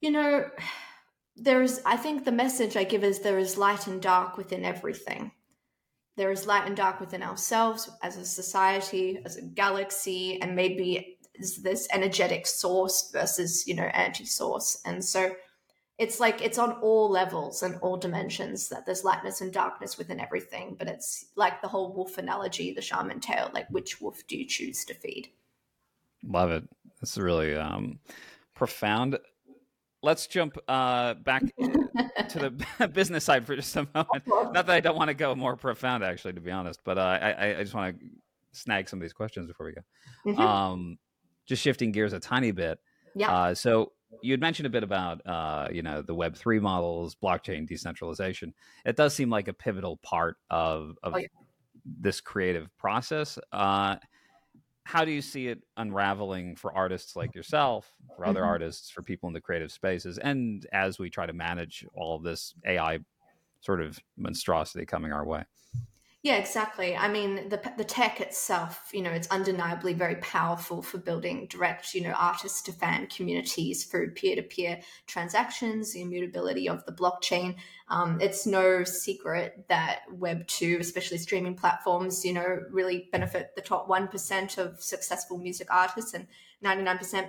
you 0.00 0.10
know, 0.10 0.44
there's. 1.36 1.80
I 1.84 1.96
think 1.96 2.24
the 2.24 2.32
message 2.32 2.76
I 2.76 2.84
give 2.84 3.04
is 3.04 3.20
there 3.20 3.38
is 3.38 3.56
light 3.58 3.86
and 3.86 4.00
dark 4.00 4.36
within 4.36 4.64
everything. 4.64 5.32
There 6.16 6.30
is 6.30 6.46
light 6.46 6.66
and 6.66 6.76
dark 6.76 7.00
within 7.00 7.22
ourselves 7.22 7.90
as 8.02 8.16
a 8.16 8.24
society, 8.24 9.20
as 9.24 9.36
a 9.36 9.42
galaxy, 9.42 10.40
and 10.40 10.54
maybe 10.54 11.18
is 11.34 11.62
this 11.62 11.88
energetic 11.92 12.46
source 12.46 13.10
versus 13.12 13.66
you 13.66 13.74
know 13.74 13.84
anti-source 13.84 14.80
and 14.84 15.04
so 15.04 15.34
it's 15.96 16.18
like 16.18 16.42
it's 16.42 16.58
on 16.58 16.72
all 16.72 17.08
levels 17.08 17.62
and 17.62 17.76
all 17.80 17.96
dimensions 17.96 18.68
that 18.68 18.84
there's 18.84 19.04
lightness 19.04 19.40
and 19.40 19.52
darkness 19.52 19.98
within 19.98 20.20
everything 20.20 20.76
but 20.78 20.88
it's 20.88 21.26
like 21.36 21.60
the 21.60 21.68
whole 21.68 21.92
wolf 21.92 22.18
analogy 22.18 22.72
the 22.72 22.82
shaman 22.82 23.20
tale 23.20 23.50
like 23.52 23.68
which 23.70 24.00
wolf 24.00 24.22
do 24.26 24.36
you 24.36 24.46
choose 24.46 24.84
to 24.84 24.94
feed 24.94 25.28
love 26.26 26.50
it 26.50 26.64
it's 27.02 27.18
really 27.18 27.54
um 27.54 27.98
profound 28.54 29.18
let's 30.04 30.26
jump 30.26 30.56
uh 30.68 31.14
back 31.14 31.42
to 32.28 32.38
the 32.38 32.88
business 32.92 33.24
side 33.24 33.46
for 33.46 33.56
just 33.56 33.74
a 33.76 33.86
moment 33.94 34.22
not 34.26 34.66
that 34.66 34.70
i 34.70 34.80
don't 34.80 34.96
want 34.96 35.08
to 35.08 35.14
go 35.14 35.34
more 35.34 35.56
profound 35.56 36.04
actually 36.04 36.32
to 36.32 36.40
be 36.40 36.50
honest 36.50 36.80
but 36.84 36.98
uh, 36.98 37.18
i 37.20 37.56
i 37.56 37.62
just 37.62 37.74
want 37.74 37.98
to 37.98 38.06
snag 38.52 38.88
some 38.88 38.98
of 38.98 39.02
these 39.02 39.12
questions 39.12 39.48
before 39.48 39.66
we 39.66 39.72
go 39.72 39.80
mm-hmm. 40.26 40.40
um 40.40 40.98
just 41.46 41.62
shifting 41.62 41.92
gears 41.92 42.12
a 42.12 42.20
tiny 42.20 42.50
bit. 42.50 42.78
Yeah. 43.14 43.32
Uh, 43.32 43.54
so 43.54 43.92
you 44.22 44.32
had 44.32 44.40
mentioned 44.40 44.66
a 44.66 44.70
bit 44.70 44.82
about 44.82 45.24
uh, 45.26 45.68
you 45.70 45.82
know 45.82 46.02
the 46.02 46.14
Web 46.14 46.36
three 46.36 46.60
models, 46.60 47.16
blockchain 47.22 47.66
decentralization. 47.66 48.54
It 48.84 48.96
does 48.96 49.14
seem 49.14 49.30
like 49.30 49.48
a 49.48 49.52
pivotal 49.52 49.98
part 50.02 50.36
of 50.50 50.96
of 51.02 51.14
oh, 51.14 51.18
yeah. 51.18 51.26
this 52.00 52.20
creative 52.20 52.68
process. 52.78 53.38
Uh, 53.52 53.96
how 54.84 55.04
do 55.04 55.10
you 55.10 55.22
see 55.22 55.48
it 55.48 55.62
unraveling 55.76 56.56
for 56.56 56.72
artists 56.74 57.16
like 57.16 57.34
yourself, 57.34 57.90
for 58.16 58.26
other 58.26 58.40
mm-hmm. 58.40 58.48
artists, 58.48 58.90
for 58.90 59.02
people 59.02 59.28
in 59.28 59.32
the 59.32 59.40
creative 59.40 59.72
spaces, 59.72 60.18
and 60.18 60.66
as 60.72 60.98
we 60.98 61.08
try 61.10 61.26
to 61.26 61.32
manage 61.32 61.86
all 61.94 62.18
this 62.18 62.54
AI 62.66 62.98
sort 63.60 63.80
of 63.80 63.98
monstrosity 64.16 64.84
coming 64.84 65.12
our 65.12 65.24
way? 65.24 65.42
Yeah, 66.24 66.36
exactly. 66.36 66.96
I 66.96 67.06
mean, 67.06 67.50
the 67.50 67.60
the 67.76 67.84
tech 67.84 68.18
itself, 68.18 68.88
you 68.94 69.02
know, 69.02 69.10
it's 69.10 69.28
undeniably 69.28 69.92
very 69.92 70.16
powerful 70.16 70.80
for 70.80 70.96
building 70.96 71.46
direct, 71.50 71.92
you 71.92 72.00
know, 72.00 72.12
artist 72.12 72.64
to 72.64 72.72
fan 72.72 73.08
communities 73.08 73.84
through 73.84 74.12
peer 74.12 74.34
to 74.36 74.42
peer 74.42 74.80
transactions, 75.06 75.92
the 75.92 76.00
immutability 76.00 76.66
of 76.66 76.82
the 76.86 76.92
blockchain. 76.92 77.56
Um, 77.90 78.18
it's 78.22 78.46
no 78.46 78.84
secret 78.84 79.66
that 79.68 80.00
Web 80.10 80.46
two, 80.46 80.78
especially 80.80 81.18
streaming 81.18 81.56
platforms, 81.56 82.24
you 82.24 82.32
know, 82.32 82.60
really 82.70 83.10
benefit 83.12 83.50
the 83.54 83.60
top 83.60 83.86
one 83.86 84.08
percent 84.08 84.56
of 84.56 84.82
successful 84.82 85.36
music 85.36 85.68
artists 85.70 86.14
and 86.14 86.26
ninety 86.62 86.84
nine 86.84 86.96
percent 86.96 87.28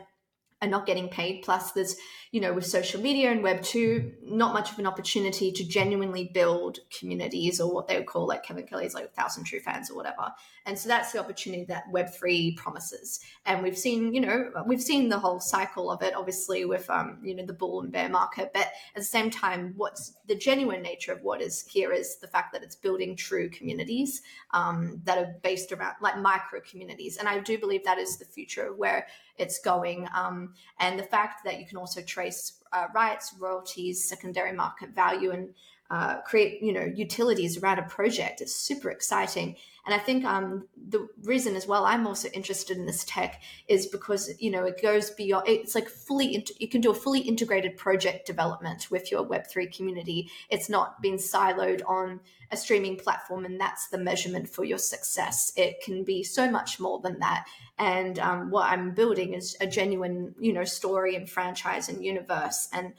not 0.67 0.85
getting 0.85 1.09
paid. 1.09 1.43
Plus, 1.43 1.71
there's, 1.71 1.95
you 2.31 2.41
know, 2.41 2.53
with 2.53 2.65
social 2.65 3.01
media 3.01 3.31
and 3.31 3.41
Web 3.43 3.61
2, 3.61 4.13
not 4.23 4.53
much 4.53 4.71
of 4.71 4.79
an 4.79 4.85
opportunity 4.85 5.51
to 5.51 5.67
genuinely 5.67 6.31
build 6.33 6.79
communities 6.97 7.59
or 7.59 7.73
what 7.73 7.87
they 7.87 7.97
would 7.97 8.07
call, 8.07 8.27
like 8.27 8.43
Kevin 8.43 8.67
Kelly's, 8.67 8.93
like 8.93 9.05
a 9.05 9.09
thousand 9.09 9.45
true 9.45 9.59
fans 9.59 9.89
or 9.89 9.95
whatever. 9.95 10.31
And 10.65 10.77
so 10.77 10.89
that's 10.89 11.11
the 11.11 11.19
opportunity 11.19 11.65
that 11.65 11.83
Web 11.91 12.13
3 12.13 12.55
promises. 12.55 13.19
And 13.45 13.61
we've 13.61 13.77
seen, 13.77 14.13
you 14.13 14.21
know, 14.21 14.51
we've 14.65 14.81
seen 14.81 15.09
the 15.09 15.19
whole 15.19 15.39
cycle 15.39 15.91
of 15.91 16.01
it, 16.01 16.15
obviously, 16.15 16.65
with, 16.65 16.89
um, 16.89 17.19
you 17.23 17.35
know, 17.35 17.45
the 17.45 17.53
bull 17.53 17.81
and 17.81 17.91
bear 17.91 18.09
market. 18.09 18.51
But 18.53 18.67
at 18.67 18.95
the 18.95 19.03
same 19.03 19.29
time, 19.29 19.73
what's 19.77 20.13
the 20.27 20.35
genuine 20.35 20.81
nature 20.81 21.13
of 21.13 21.21
what 21.21 21.41
is 21.41 21.65
here 21.67 21.93
is 21.93 22.17
the 22.17 22.27
fact 22.27 22.51
that 22.53 22.63
it's 22.63 22.75
building 22.75 23.15
true 23.15 23.49
communities 23.49 24.23
um, 24.51 25.01
that 25.03 25.17
are 25.17 25.35
based 25.43 25.71
around 25.71 25.95
like 26.01 26.17
micro 26.17 26.59
communities. 26.61 27.17
And 27.17 27.27
I 27.27 27.39
do 27.39 27.57
believe 27.57 27.83
that 27.83 27.99
is 27.99 28.17
the 28.17 28.25
future 28.25 28.73
where 28.73 29.07
it's 29.37 29.59
going. 29.59 30.07
Um, 30.15 30.53
and 30.79 30.99
the 30.99 31.03
fact 31.03 31.43
that 31.43 31.59
you 31.59 31.65
can 31.65 31.77
also 31.77 32.01
trace 32.01 32.63
uh, 32.71 32.87
rights, 32.93 33.35
royalties, 33.39 34.07
secondary 34.07 34.53
market 34.53 34.89
value, 34.89 35.31
and 35.31 35.53
uh, 35.89 36.19
create 36.21 36.61
you 36.63 36.73
know 36.73 36.83
utilities 36.95 37.57
around 37.57 37.79
a 37.79 37.83
project 37.83 38.41
It's 38.41 38.55
super 38.55 38.89
exciting. 38.89 39.55
And 39.85 39.93
i 39.93 39.99
think 39.99 40.25
um, 40.25 40.67
the 40.89 41.07
reason 41.23 41.55
as 41.55 41.67
well 41.67 41.85
i'm 41.85 42.07
also 42.07 42.27
interested 42.29 42.75
in 42.75 42.87
this 42.87 43.03
tech 43.03 43.43
is 43.67 43.85
because 43.85 44.31
you 44.39 44.49
know 44.49 44.63
it 44.63 44.81
goes 44.81 45.11
beyond 45.11 45.47
it's 45.47 45.75
like 45.75 45.87
fully 45.89 46.43
you 46.57 46.67
can 46.67 46.81
do 46.81 46.89
a 46.89 46.95
fully 46.95 47.19
integrated 47.19 47.77
project 47.77 48.25
development 48.25 48.89
with 48.89 49.11
your 49.11 49.23
web3 49.23 49.75
community. 49.75 50.31
It's 50.49 50.69
not 50.69 51.03
being 51.03 51.17
siloed 51.17 51.81
on 51.87 52.19
a 52.51 52.57
streaming 52.57 52.97
platform 52.97 53.45
and 53.45 53.61
that's 53.61 53.87
the 53.89 53.99
measurement 53.99 54.49
for 54.49 54.63
your 54.63 54.79
success. 54.79 55.51
It 55.55 55.81
can 55.83 56.03
be 56.03 56.23
so 56.23 56.49
much 56.49 56.79
more 56.79 56.99
than 56.99 57.19
that. 57.19 57.45
And 57.77 58.17
um, 58.17 58.49
what 58.49 58.71
i'm 58.71 58.95
building 58.95 59.33
is 59.33 59.55
a 59.61 59.67
genuine 59.67 60.33
you 60.39 60.53
know 60.53 60.63
story 60.63 61.15
and 61.15 61.29
franchise 61.29 61.89
and 61.89 62.03
universe. 62.03 62.69
And 62.73 62.93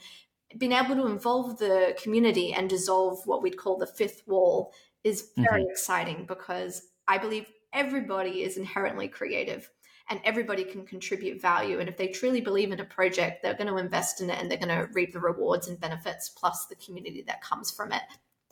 being 0.57 0.71
able 0.71 0.95
to 0.95 1.07
involve 1.07 1.57
the 1.57 1.97
community 2.01 2.53
and 2.53 2.69
dissolve 2.69 3.25
what 3.25 3.41
we'd 3.41 3.57
call 3.57 3.77
the 3.77 3.87
fifth 3.87 4.23
wall 4.27 4.73
is 5.03 5.29
very 5.35 5.63
mm-hmm. 5.63 5.71
exciting 5.71 6.25
because 6.25 6.83
I 7.07 7.17
believe 7.17 7.47
everybody 7.73 8.43
is 8.43 8.57
inherently 8.57 9.07
creative 9.07 9.69
and 10.09 10.21
everybody 10.23 10.63
can 10.63 10.85
contribute 10.85 11.41
value. 11.41 11.79
And 11.79 11.89
if 11.89 11.97
they 11.97 12.07
truly 12.07 12.41
believe 12.41 12.71
in 12.71 12.79
a 12.79 12.85
project, 12.85 13.43
they're 13.43 13.53
going 13.53 13.67
to 13.67 13.77
invest 13.77 14.21
in 14.21 14.29
it 14.29 14.39
and 14.39 14.49
they're 14.49 14.57
going 14.57 14.69
to 14.69 14.87
reap 14.93 15.13
the 15.13 15.19
rewards 15.19 15.67
and 15.67 15.79
benefits 15.79 16.29
plus 16.29 16.65
the 16.65 16.75
community 16.75 17.23
that 17.27 17.41
comes 17.41 17.71
from 17.71 17.91
it. 17.91 18.01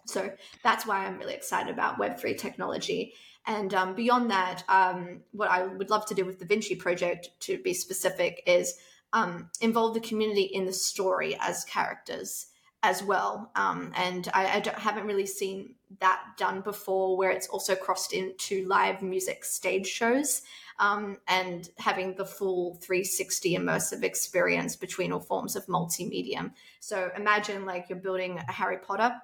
So 0.05 0.31
that's 0.63 0.85
why 0.85 1.05
I'm 1.05 1.17
really 1.17 1.33
excited 1.33 1.73
about 1.73 1.97
Web3 1.97 2.37
technology. 2.37 3.13
And 3.47 3.73
um, 3.73 3.95
beyond 3.95 4.31
that, 4.31 4.63
um, 4.67 5.21
what 5.31 5.49
I 5.49 5.65
would 5.65 5.89
love 5.89 6.05
to 6.07 6.15
do 6.15 6.25
with 6.25 6.39
the 6.39 6.45
Vinci 6.45 6.75
project, 6.75 7.29
to 7.41 7.57
be 7.59 7.73
specific, 7.73 8.43
is 8.45 8.75
um, 9.15 9.49
involve 9.61 9.93
the 9.93 10.01
community 10.01 10.43
in 10.43 10.65
the 10.65 10.73
story 10.73 11.35
as 11.39 11.63
characters 11.63 12.47
as 12.83 13.01
well. 13.01 13.49
Um, 13.55 13.91
and 13.95 14.29
I, 14.33 14.45
I 14.45 14.79
haven't 14.79 15.07
really 15.07 15.25
seen 15.25 15.73
that 16.01 16.21
done 16.37 16.61
before, 16.61 17.17
where 17.17 17.31
it's 17.31 17.47
also 17.47 17.75
crossed 17.75 18.13
into 18.13 18.67
live 18.67 19.01
music 19.01 19.45
stage 19.45 19.87
shows 19.87 20.41
um, 20.79 21.17
and 21.29 21.69
having 21.77 22.13
the 22.15 22.25
full 22.25 22.75
360 22.75 23.55
immersive 23.55 24.03
experience 24.03 24.75
between 24.75 25.13
all 25.13 25.21
forms 25.21 25.55
of 25.55 25.65
multimedia. 25.67 26.51
So 26.81 27.09
imagine 27.15 27.65
like 27.65 27.85
you're 27.89 27.97
building 27.97 28.37
a 28.37 28.51
Harry 28.51 28.77
Potter 28.77 29.15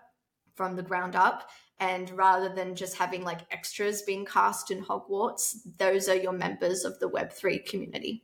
from 0.56 0.78
the 0.78 0.84
ground 0.84 1.16
up. 1.16 1.50
And 1.80 2.10
rather 2.12 2.48
than 2.48 2.76
just 2.76 2.96
having 2.96 3.24
like 3.24 3.42
extras 3.52 4.04
being 4.04 4.24
cast 4.24 4.72
in 4.72 4.86
Hogwarts, 4.86 5.58
those 5.78 6.08
are 6.08 6.16
your 6.16 6.32
members 6.32 6.86
of 6.86 7.00
the 7.00 7.10
Web3 7.10 7.66
community. 7.66 8.24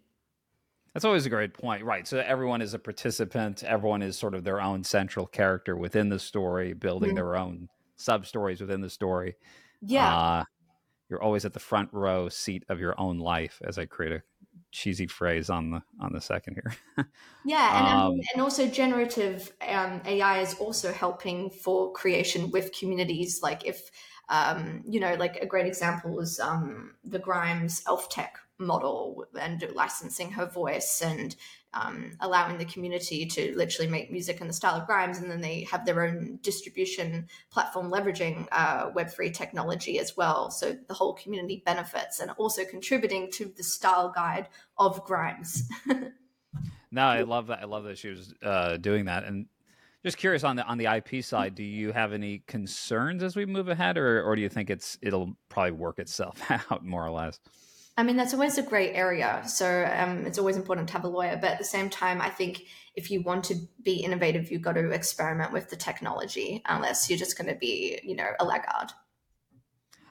That's 0.94 1.06
always 1.06 1.26
a 1.26 1.30
great 1.30 1.54
point, 1.54 1.84
right? 1.84 2.08
So 2.08 2.20
everyone 2.20 2.62
is 2.62 2.74
a 2.74 2.80
participant. 2.80 3.64
Everyone 3.64 4.02
is 4.02 4.18
sort 4.18 4.34
of 4.34 4.44
their 4.44 4.62
own 4.62 4.84
central 4.84 5.28
character 5.28 5.76
within 5.76 6.10
the 6.10 6.20
story, 6.20 6.74
building 6.74 7.10
mm-hmm. 7.10 7.16
their 7.16 7.38
own 7.38 7.70
sub 7.96 8.26
stories 8.26 8.62
within 8.62 8.82
the 8.82 8.90
story. 8.90 9.36
Yeah, 9.82 10.16
uh, 10.16 10.44
you're 11.10 11.22
always 11.22 11.46
at 11.46 11.54
the 11.54 11.60
front 11.60 11.90
row 11.94 12.30
seat 12.30 12.64
of 12.70 12.80
your 12.80 13.00
own 13.00 13.20
life. 13.20 13.62
As 13.64 13.78
I 13.78 13.86
create 13.86 14.12
a 14.12 14.24
cheesy 14.72 15.08
phrase 15.08 15.50
on 15.50 15.72
the 15.72 15.82
on 16.00 16.14
the 16.14 16.22
second 16.22 16.56
here. 16.56 17.08
yeah, 17.46 17.80
and 17.80 18.00
um, 18.00 18.20
and 18.34 18.42
also 18.42 18.68
generative 18.68 19.52
um, 19.68 20.02
AI 20.06 20.40
is 20.40 20.56
also 20.56 20.92
helping 20.92 21.50
for 21.50 21.92
creation 21.94 22.52
with 22.52 22.72
communities. 22.78 23.42
Like 23.42 23.66
if 23.66 23.90
Um, 24.30 24.84
you 24.86 25.00
know, 25.00 25.16
like 25.16 25.38
a 25.38 25.46
great 25.46 25.68
example 25.68 26.12
was 26.12 26.40
um, 26.40 26.96
the 27.04 27.20
Grimes 27.20 27.82
Elf 27.88 28.10
Tech 28.10 28.38
model 28.60 29.26
and 29.40 29.64
licensing 29.74 30.32
her 30.32 30.46
voice 30.46 31.02
and 31.02 31.36
um, 31.74 32.18
allowing 32.22 32.58
the 32.58 32.66
community 32.66 33.26
to 33.26 33.56
literally 33.56 33.90
make 33.90 34.12
music 34.12 34.42
in 34.42 34.48
the 34.48 34.54
style 34.54 34.80
of 34.80 34.88
Grimes, 34.88 35.20
and 35.20 35.30
then 35.30 35.42
they 35.42 35.62
have 35.70 35.86
their 35.86 36.04
own 36.04 36.40
distribution 36.42 37.28
platform 37.52 37.92
leveraging 37.92 38.48
uh, 38.52 38.90
Web3 38.92 39.34
technology 39.34 40.00
as 40.00 40.18
well. 40.18 40.50
So 40.50 40.76
the 40.88 40.94
whole 40.94 41.14
community 41.14 41.62
benefits 41.66 42.20
and 42.20 42.32
also 42.38 42.64
contributing 42.66 43.30
to 43.34 43.54
the 43.56 43.64
style 43.64 44.12
guide 44.14 44.48
of 44.78 45.04
Grimes. 45.06 45.70
no, 46.92 47.04
I 47.04 47.22
love 47.22 47.48
that. 47.48 47.60
I 47.60 47.66
love 47.66 47.84
that 47.84 47.98
she 47.98 48.10
was 48.10 48.34
uh, 48.42 48.78
doing 48.78 49.06
that. 49.06 49.24
And 49.24 49.48
just 50.08 50.18
curious 50.18 50.44
on 50.44 50.56
the 50.56 50.64
on 50.64 50.78
the 50.78 50.86
IP 50.86 51.24
side, 51.24 51.54
do 51.54 51.64
you 51.64 51.92
have 51.92 52.14
any 52.14 52.40
concerns 52.48 53.24
as 53.24 53.36
we 53.36 53.46
move 53.46 53.68
ahead, 53.68 53.98
or 53.98 54.24
or 54.24 54.36
do 54.36 54.42
you 54.42 54.50
think 54.50 54.70
it's 54.70 54.98
it'll 55.02 55.36
probably 55.50 55.72
work 55.72 56.00
itself 56.00 56.42
out 56.72 56.86
more 56.86 57.06
or 57.06 57.12
less? 57.12 57.40
I 57.98 58.04
mean, 58.04 58.16
that's 58.16 58.34
always 58.34 58.58
a 58.58 58.64
great 58.64 58.94
area. 58.94 59.42
So 59.48 59.92
um, 59.92 60.26
it's 60.26 60.38
always 60.38 60.56
important 60.56 60.88
to 60.88 60.94
have 60.94 61.04
a 61.04 61.08
lawyer. 61.08 61.38
But 61.42 61.52
at 61.52 61.58
the 61.58 61.66
same 61.66 61.90
time, 61.90 62.22
I 62.22 62.30
think 62.30 62.62
if 62.96 63.10
you 63.10 63.22
want 63.22 63.44
to 63.46 63.56
be 63.84 63.96
innovative, 63.96 64.52
you've 64.52 64.62
got 64.62 64.74
to 64.74 64.92
experiment 64.92 65.52
with 65.52 65.70
the 65.70 65.76
technology, 65.76 66.62
unless 66.68 67.10
you're 67.10 67.18
just 67.18 67.38
going 67.38 67.52
to 67.52 67.60
be, 67.60 68.00
you 68.04 68.16
know, 68.16 68.30
a 68.40 68.46
laggard. 68.46 68.92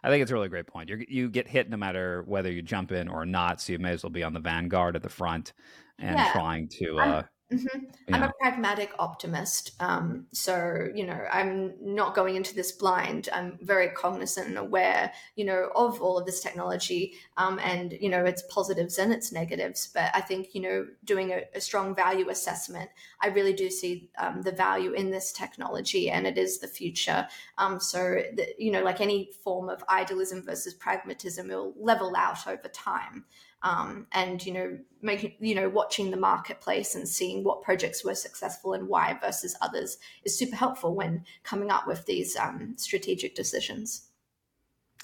I 0.03 0.11
think 0.11 0.21
it's 0.23 0.31
a 0.31 0.35
really 0.35 0.49
great 0.49 0.67
point. 0.67 0.91
you 0.91 1.05
you 1.09 1.29
get 1.31 1.49
hit 1.49 1.71
no 1.71 1.77
matter 1.77 2.23
whether 2.27 2.51
you 2.51 2.61
jump 2.61 2.93
in 2.93 3.09
or 3.09 3.25
not, 3.25 3.61
so 3.61 3.73
you 3.73 3.79
may 3.79 3.93
as 3.93 4.03
well 4.03 4.11
be 4.11 4.23
on 4.23 4.35
the 4.35 4.41
vanguard 4.41 4.95
at 4.95 5.03
the 5.03 5.09
front 5.09 5.53
and 5.99 6.19
yeah. 6.19 6.33
trying 6.33 6.69
to. 6.81 6.99
Uh, 6.99 7.23
Mm-hmm. 7.53 8.13
I'm 8.13 8.23
a 8.25 8.33
pragmatic 8.41 8.91
optimist. 8.99 9.71
Um, 9.79 10.27
so, 10.33 10.89
you 10.93 11.07
know, 11.07 11.25
I'm 11.31 11.75
not 11.81 12.17
going 12.17 12.35
into 12.35 12.57
this 12.57 12.73
blind. 12.73 13.29
I'm 13.33 13.57
very 13.63 13.89
cognizant 13.91 14.49
and 14.49 14.59
aware, 14.59 15.13
you 15.37 15.45
know, 15.45 15.71
of 15.77 16.03
all 16.03 16.19
of 16.19 16.27
this 16.27 16.41
technology 16.41 17.15
um, 17.37 17.61
and, 17.61 17.93
you 18.01 18.09
know, 18.09 18.25
its 18.25 18.43
positives 18.51 18.99
and 18.99 19.13
its 19.13 19.31
negatives. 19.31 19.89
But 19.95 20.11
I 20.13 20.23
think, 20.23 20.57
you 20.57 20.61
know, 20.61 20.87
doing 21.05 21.31
a, 21.31 21.43
a 21.55 21.61
strong 21.61 21.95
value 21.95 22.31
assessment, 22.31 22.91
I 23.21 23.29
really 23.29 23.53
do 23.53 23.71
see 23.71 24.11
um, 24.19 24.43
the 24.43 24.53
value 24.53 24.93
in 24.93 25.13
this 25.13 25.31
technology 25.33 26.11
and 26.11 26.27
it 26.27 26.39
is 26.39 26.59
the 26.59 26.67
future. 26.67 27.29
Um, 27.59 27.79
so, 27.79 28.23
the, 28.35 28.55
you 28.59 28.73
know, 28.73 28.83
like 28.83 29.01
any 29.01 29.31
form 29.45 29.69
of 29.69 29.85
idealism 29.89 30.43
versus 30.45 30.75
pragmatism, 30.75 31.47
will 31.47 31.75
level 31.79 32.17
out 32.17 32.45
over 32.49 32.69
time 32.69 33.25
um, 33.67 34.07
and 34.13 34.47
you 34.47 34.53
know 34.53 34.79
making 35.03 35.33
you 35.41 35.55
know 35.55 35.69
watching 35.69 36.11
the 36.11 36.17
marketplace 36.17 36.95
and 36.95 37.09
seeing 37.09 37.43
what 37.43 37.63
projects 37.63 38.05
were 38.05 38.15
successful 38.15 38.75
and 38.75 38.87
why 38.87 39.19
versus 39.21 39.57
others 39.61 39.99
is 40.25 40.39
super 40.39 40.55
helpful 40.55 40.95
when 40.95 41.25
coming 41.43 41.71
up 41.71 41.87
with 41.87 42.07
these 42.07 42.37
um, 42.37 42.75
strategic 42.77 43.35
decisions. 43.35 44.09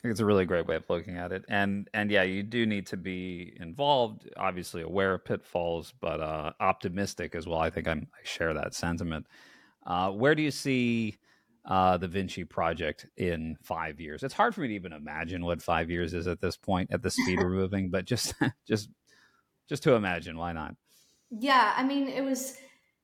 It's 0.04 0.20
a 0.20 0.24
really 0.24 0.44
great 0.44 0.66
way 0.66 0.76
of 0.76 0.88
looking 0.88 1.16
at 1.16 1.32
it. 1.32 1.44
And 1.48 1.90
and 1.92 2.10
yeah 2.10 2.22
you 2.22 2.44
do 2.44 2.64
need 2.64 2.86
to 2.88 2.96
be 2.96 3.56
involved 3.60 4.30
obviously 4.36 4.82
aware 4.82 5.14
of 5.14 5.24
pitfalls 5.24 5.92
but 6.00 6.20
uh, 6.20 6.52
optimistic 6.60 7.34
as 7.34 7.48
well. 7.48 7.58
I 7.58 7.70
think 7.70 7.88
I'm, 7.88 8.06
i 8.14 8.24
share 8.24 8.54
that 8.54 8.74
sentiment. 8.74 9.26
Uh, 9.84 10.10
where 10.12 10.36
do 10.36 10.42
you 10.42 10.52
see 10.52 11.16
uh, 11.64 11.96
the 11.96 12.08
Vinci 12.08 12.44
project 12.44 13.06
in 13.16 13.56
five 13.62 14.00
years. 14.00 14.22
It's 14.22 14.34
hard 14.34 14.54
for 14.54 14.62
me 14.62 14.68
to 14.68 14.74
even 14.74 14.92
imagine 14.92 15.44
what 15.44 15.62
five 15.62 15.90
years 15.90 16.14
is 16.14 16.26
at 16.26 16.40
this 16.40 16.56
point 16.56 16.90
at 16.92 17.02
the 17.02 17.10
speed 17.10 17.38
we're 17.38 17.50
moving, 17.54 17.90
but 17.90 18.04
just 18.04 18.34
just 18.66 18.88
just 19.68 19.82
to 19.84 19.94
imagine, 19.94 20.36
why 20.36 20.52
not? 20.52 20.74
Yeah, 21.30 21.72
I 21.76 21.84
mean, 21.84 22.08
it 22.08 22.22
was, 22.22 22.56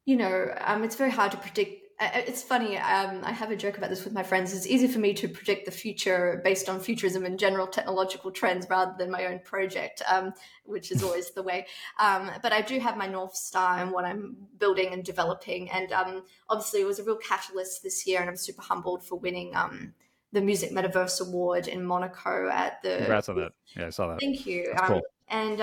you 0.05 0.17
know, 0.17 0.53
um, 0.61 0.85
it's 0.85 0.97
very 0.97 1.11
hard 1.11 1.31
to 1.33 1.39
predict 1.39 1.78
it's 2.01 2.43
funny. 2.43 2.77
Um, 2.79 3.21
I 3.25 3.33
have 3.33 3.51
a 3.51 3.57
joke 3.57 3.77
about 3.77 3.91
this 3.91 4.05
with 4.05 4.13
my 4.13 4.23
friends. 4.23 4.55
It's 4.55 4.67
easy 4.67 4.87
for 4.87 5.01
me 5.01 5.15
to 5.15 5.29
predict 5.29 5.67
the 5.67 5.73
future 5.73 6.41
based 6.45 6.69
on 6.69 6.79
futurism 6.79 7.25
and 7.25 7.39
general 7.39 7.67
technological 7.67 8.31
trends 8.31 8.67
rather 8.71 8.95
than 8.97 9.11
my 9.11 9.27
own 9.27 9.41
project, 9.41 10.03
um, 10.11 10.33
which 10.65 10.93
is 10.93 11.03
always 11.03 11.31
the 11.31 11.43
way. 11.43 11.67
Um, 11.99 12.31
but 12.43 12.53
I 12.53 12.63
do 12.63 12.79
have 12.79 12.97
my 12.97 13.07
North 13.07 13.35
Star 13.35 13.79
and 13.79 13.91
what 13.91 14.05
I'm 14.05 14.37
building 14.59 14.93
and 14.93 15.03
developing. 15.03 15.71
And 15.71 15.91
um, 15.93 16.23
obviously, 16.49 16.81
it 16.81 16.87
was 16.87 17.01
a 17.01 17.05
real 17.05 17.17
catalyst 17.17 17.83
this 17.83 18.07
year, 18.07 18.21
and 18.21 18.31
I'm 18.31 18.37
super 18.37 18.63
humbled 18.63 19.05
for 19.05 19.19
winning 19.19 19.57
um, 19.57 19.95
the 20.33 20.41
Music 20.41 20.71
Metaverse 20.71 21.27
Award 21.27 21.67
in 21.67 21.85
Monaco 21.85 22.49
at 22.49 22.81
the. 22.83 22.99
Congrats 22.99 23.29
on 23.29 23.37
that. 23.37 23.53
Yeah, 23.77 23.87
I 23.87 23.91
saw 23.91 24.07
that. 24.09 24.21
Thank 24.21 24.47
you. 24.47 24.73
Um, 24.81 24.87
cool. 24.87 25.03
And 25.29 25.61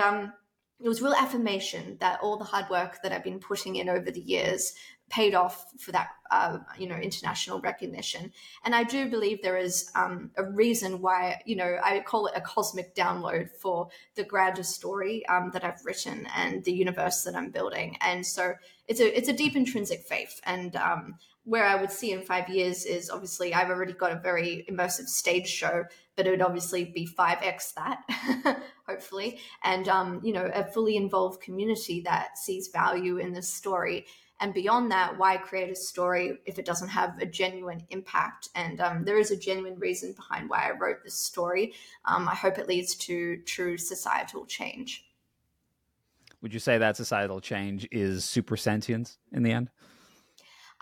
it 0.82 0.88
was 0.88 1.00
real 1.00 1.14
affirmation 1.14 1.96
that 2.00 2.20
all 2.22 2.36
the 2.36 2.44
hard 2.44 2.68
work 2.68 3.02
that 3.02 3.12
I've 3.12 3.24
been 3.24 3.40
putting 3.40 3.76
in 3.76 3.88
over 3.88 4.10
the 4.10 4.20
years 4.20 4.74
paid 5.08 5.34
off 5.34 5.66
for 5.78 5.92
that, 5.92 6.08
uh, 6.30 6.58
you 6.78 6.88
know, 6.88 6.96
international 6.96 7.60
recognition. 7.60 8.32
And 8.64 8.74
I 8.74 8.82
do 8.82 9.08
believe 9.08 9.40
there 9.40 9.56
is 9.56 9.90
um, 9.94 10.32
a 10.36 10.44
reason 10.44 11.00
why, 11.00 11.40
you 11.46 11.54
know, 11.56 11.78
I 11.82 12.00
call 12.00 12.26
it 12.26 12.34
a 12.36 12.40
cosmic 12.40 12.94
download 12.94 13.50
for 13.50 13.88
the 14.16 14.24
grander 14.24 14.64
story 14.64 15.24
um, 15.26 15.50
that 15.52 15.64
I've 15.64 15.84
written 15.84 16.26
and 16.36 16.64
the 16.64 16.72
universe 16.72 17.22
that 17.22 17.36
I'm 17.36 17.50
building. 17.50 17.96
And 18.00 18.26
so 18.26 18.54
it's 18.88 19.00
a 19.00 19.16
it's 19.16 19.28
a 19.28 19.32
deep 19.32 19.54
intrinsic 19.54 20.02
faith. 20.02 20.40
And 20.44 20.74
um, 20.74 21.18
where 21.44 21.64
I 21.64 21.76
would 21.76 21.92
see 21.92 22.10
in 22.10 22.22
five 22.22 22.48
years 22.48 22.84
is 22.84 23.08
obviously 23.08 23.54
I've 23.54 23.70
already 23.70 23.92
got 23.92 24.10
a 24.10 24.16
very 24.16 24.66
immersive 24.68 25.06
stage 25.06 25.46
show, 25.46 25.84
but 26.16 26.26
it 26.26 26.30
would 26.30 26.42
obviously 26.42 26.84
be 26.84 27.06
five 27.06 27.38
x 27.42 27.72
that, 27.72 28.02
hopefully, 28.86 29.38
and 29.62 29.88
um, 29.88 30.20
you 30.24 30.32
know, 30.32 30.50
a 30.54 30.64
fully 30.64 30.96
involved 30.96 31.40
community 31.40 32.00
that 32.00 32.38
sees 32.38 32.68
value 32.68 33.18
in 33.18 33.32
this 33.32 33.48
story 33.48 34.06
and 34.40 34.52
beyond 34.52 34.90
that, 34.92 35.16
why 35.16 35.38
create 35.38 35.70
a 35.70 35.76
story 35.76 36.38
if 36.44 36.58
it 36.58 36.66
doesn't 36.66 36.88
have 36.88 37.18
a 37.20 37.26
genuine 37.26 37.82
impact? 37.88 38.50
And 38.54 38.80
um, 38.80 39.04
there 39.04 39.18
is 39.18 39.30
a 39.30 39.36
genuine 39.36 39.78
reason 39.78 40.12
behind 40.12 40.50
why 40.50 40.68
I 40.68 40.72
wrote 40.72 41.02
this 41.02 41.14
story. 41.14 41.72
Um, 42.04 42.28
I 42.28 42.34
hope 42.34 42.58
it 42.58 42.68
leads 42.68 42.94
to 42.96 43.38
true 43.46 43.78
societal 43.78 44.44
change. 44.44 45.04
Would 46.42 46.52
you 46.52 46.60
say 46.60 46.76
that 46.76 46.98
societal 46.98 47.40
change 47.40 47.88
is 47.90 48.24
super 48.26 48.58
sentience 48.58 49.18
in 49.32 49.42
the 49.42 49.52
end? 49.52 49.70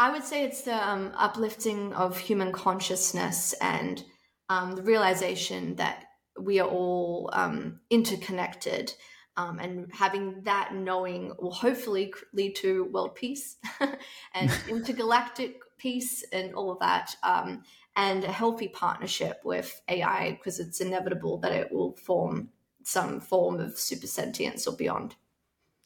I 0.00 0.10
would 0.10 0.24
say 0.24 0.42
it's 0.42 0.62
the 0.62 0.88
um, 0.88 1.12
uplifting 1.16 1.92
of 1.92 2.18
human 2.18 2.50
consciousness 2.50 3.52
and 3.60 4.04
um, 4.48 4.72
the 4.72 4.82
realization 4.82 5.76
that 5.76 6.04
we 6.38 6.60
are 6.60 6.68
all 6.68 7.30
um, 7.32 7.80
interconnected 7.90 8.92
um, 9.36 9.58
and 9.58 9.90
having 9.92 10.42
that 10.42 10.74
knowing 10.74 11.32
will 11.38 11.52
hopefully 11.52 12.12
lead 12.32 12.54
to 12.56 12.84
world 12.86 13.14
peace 13.14 13.56
and 14.34 14.50
intergalactic 14.68 15.60
peace 15.78 16.24
and 16.32 16.54
all 16.54 16.70
of 16.70 16.78
that 16.80 17.14
um, 17.22 17.62
and 17.96 18.24
a 18.24 18.32
healthy 18.32 18.68
partnership 18.68 19.40
with 19.44 19.80
ai 19.88 20.32
because 20.32 20.60
it's 20.60 20.80
inevitable 20.80 21.38
that 21.38 21.52
it 21.52 21.72
will 21.72 21.92
form 21.96 22.48
some 22.82 23.20
form 23.20 23.60
of 23.60 23.78
super 23.78 24.06
sentience 24.06 24.66
or 24.66 24.76
beyond 24.76 25.16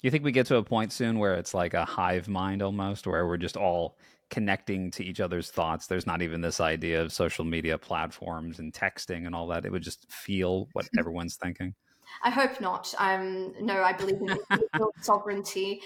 you 0.03 0.11
think 0.11 0.25
we 0.25 0.33
get 0.33 0.47
to 0.47 0.57
a 0.57 0.63
point 0.63 0.93
soon 0.93 1.19
where 1.19 1.35
it's 1.35 1.55
like 1.55 1.75
a 1.75 1.85
hive 1.85 2.29
mind 2.29 2.63
almost 2.63 3.07
where 3.07 3.27
we're 3.27 3.37
just 3.37 3.57
all 3.57 3.97
connecting 4.31 4.91
to 4.91 5.03
each 5.05 5.21
other's 5.21 5.51
thoughts 5.51 5.87
there's 5.87 6.07
not 6.07 6.21
even 6.21 6.41
this 6.41 6.61
idea 6.61 7.01
of 7.01 7.13
social 7.13 7.45
media 7.45 7.79
platforms 7.79 8.59
and 8.59 8.75
texting 8.75 9.27
and 9.27 9.35
all 9.35 9.47
that 9.47 9.65
it 9.65 9.73
would 9.73 9.83
just 9.83 10.11
feel 10.11 10.69
what 10.73 10.89
everyone's 10.99 11.37
thinking 11.37 11.75
I 12.23 12.31
hope 12.31 12.61
not. 12.61 12.95
Um, 12.99 13.55
no, 13.61 13.83
I 13.83 13.93
believe 13.93 14.17
in 14.21 14.39
sovereignty 15.01 15.83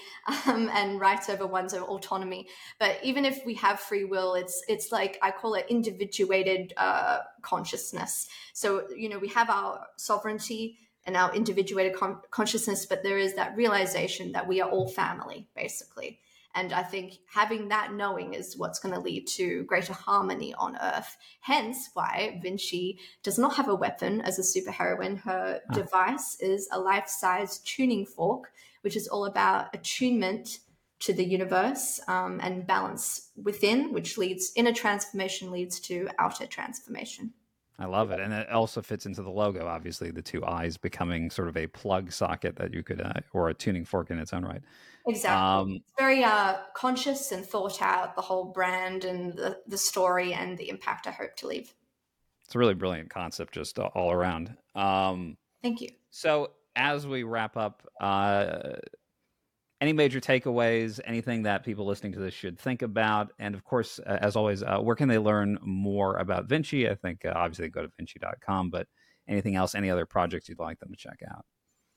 um, 0.46 0.70
and 0.72 1.00
rights 1.00 1.28
over 1.28 1.46
one's 1.46 1.74
autonomy. 1.74 2.48
But 2.78 2.98
even 3.02 3.24
if 3.24 3.44
we 3.44 3.54
have 3.54 3.80
free 3.80 4.04
will, 4.04 4.34
it's 4.34 4.62
it's 4.68 4.92
like 4.92 5.18
I 5.20 5.30
call 5.30 5.54
it 5.54 5.66
individuated 5.68 6.72
uh, 6.76 7.18
consciousness. 7.42 8.28
So 8.54 8.86
you 8.96 9.08
know 9.08 9.18
we 9.18 9.28
have 9.28 9.50
our 9.50 9.86
sovereignty 9.96 10.78
and 11.04 11.16
our 11.16 11.34
individuated 11.34 11.94
con- 11.94 12.20
consciousness, 12.30 12.86
but 12.86 13.02
there 13.02 13.18
is 13.18 13.34
that 13.34 13.56
realization 13.56 14.32
that 14.32 14.46
we 14.46 14.60
are 14.60 14.70
all 14.70 14.88
family, 14.88 15.48
basically. 15.54 16.20
And 16.54 16.72
I 16.72 16.82
think 16.82 17.14
having 17.32 17.68
that 17.68 17.94
knowing 17.94 18.34
is 18.34 18.58
what's 18.58 18.78
going 18.78 18.94
to 18.94 19.00
lead 19.00 19.26
to 19.28 19.64
greater 19.64 19.94
harmony 19.94 20.54
on 20.54 20.76
Earth. 20.76 21.16
Hence 21.40 21.88
why 21.94 22.40
Vinci 22.42 22.98
does 23.22 23.38
not 23.38 23.56
have 23.56 23.68
a 23.68 23.74
weapon 23.74 24.20
as 24.20 24.38
a 24.38 24.42
superheroine. 24.42 25.18
Her 25.20 25.60
oh. 25.70 25.74
device 25.74 26.36
is 26.40 26.68
a 26.70 26.78
life 26.78 27.08
size 27.08 27.58
tuning 27.60 28.04
fork, 28.04 28.52
which 28.82 28.96
is 28.96 29.08
all 29.08 29.24
about 29.24 29.74
attunement 29.74 30.58
to 31.00 31.12
the 31.12 31.24
universe 31.24 32.00
um, 32.06 32.38
and 32.42 32.66
balance 32.66 33.30
within, 33.42 33.92
which 33.92 34.18
leads 34.18 34.52
inner 34.54 34.72
transformation 34.72 35.50
leads 35.50 35.80
to 35.80 36.08
outer 36.18 36.46
transformation. 36.46 37.32
I 37.82 37.86
love 37.86 38.12
it. 38.12 38.20
And 38.20 38.32
it 38.32 38.48
also 38.48 38.80
fits 38.80 39.06
into 39.06 39.22
the 39.22 39.30
logo, 39.30 39.66
obviously, 39.66 40.12
the 40.12 40.22
two 40.22 40.44
eyes 40.44 40.76
becoming 40.76 41.30
sort 41.30 41.48
of 41.48 41.56
a 41.56 41.66
plug 41.66 42.12
socket 42.12 42.54
that 42.56 42.72
you 42.72 42.84
could, 42.84 43.00
uh, 43.00 43.14
or 43.32 43.48
a 43.48 43.54
tuning 43.54 43.84
fork 43.84 44.12
in 44.12 44.20
its 44.20 44.32
own 44.32 44.44
right. 44.44 44.62
Exactly. 45.04 45.72
Um, 45.72 45.72
it's 45.80 45.92
very 45.98 46.22
uh, 46.22 46.58
conscious 46.76 47.32
and 47.32 47.44
thought 47.44 47.82
out, 47.82 48.14
the 48.14 48.22
whole 48.22 48.44
brand 48.44 49.04
and 49.04 49.32
the, 49.32 49.58
the 49.66 49.76
story 49.76 50.32
and 50.32 50.56
the 50.56 50.68
impact 50.68 51.08
I 51.08 51.10
hope 51.10 51.34
to 51.38 51.48
leave. 51.48 51.74
It's 52.44 52.54
a 52.54 52.58
really 52.58 52.74
brilliant 52.74 53.10
concept, 53.10 53.52
just 53.52 53.80
all 53.80 54.12
around. 54.12 54.56
Um, 54.76 55.36
Thank 55.60 55.80
you. 55.80 55.88
So, 56.10 56.52
as 56.76 57.04
we 57.04 57.24
wrap 57.24 57.56
up, 57.56 57.82
uh, 58.00 58.74
any 59.82 59.92
major 59.92 60.20
takeaways, 60.20 61.00
anything 61.04 61.42
that 61.42 61.64
people 61.64 61.84
listening 61.84 62.12
to 62.12 62.20
this 62.20 62.32
should 62.32 62.56
think 62.56 62.82
about, 62.82 63.32
and 63.40 63.52
of 63.52 63.64
course, 63.64 63.98
uh, 64.06 64.16
as 64.20 64.36
always, 64.36 64.62
uh, 64.62 64.78
where 64.78 64.94
can 64.94 65.08
they 65.08 65.18
learn 65.18 65.58
more 65.60 66.18
about 66.18 66.48
Vinci? 66.48 66.88
I 66.88 66.94
think 66.94 67.24
uh, 67.24 67.32
obviously 67.34 67.68
go 67.68 67.82
to 67.82 67.90
vinci.com, 67.98 68.70
but 68.70 68.86
anything 69.28 69.56
else, 69.56 69.74
any 69.74 69.90
other 69.90 70.06
projects 70.06 70.48
you'd 70.48 70.60
like 70.60 70.78
them 70.78 70.90
to 70.92 70.96
check 70.96 71.18
out? 71.28 71.44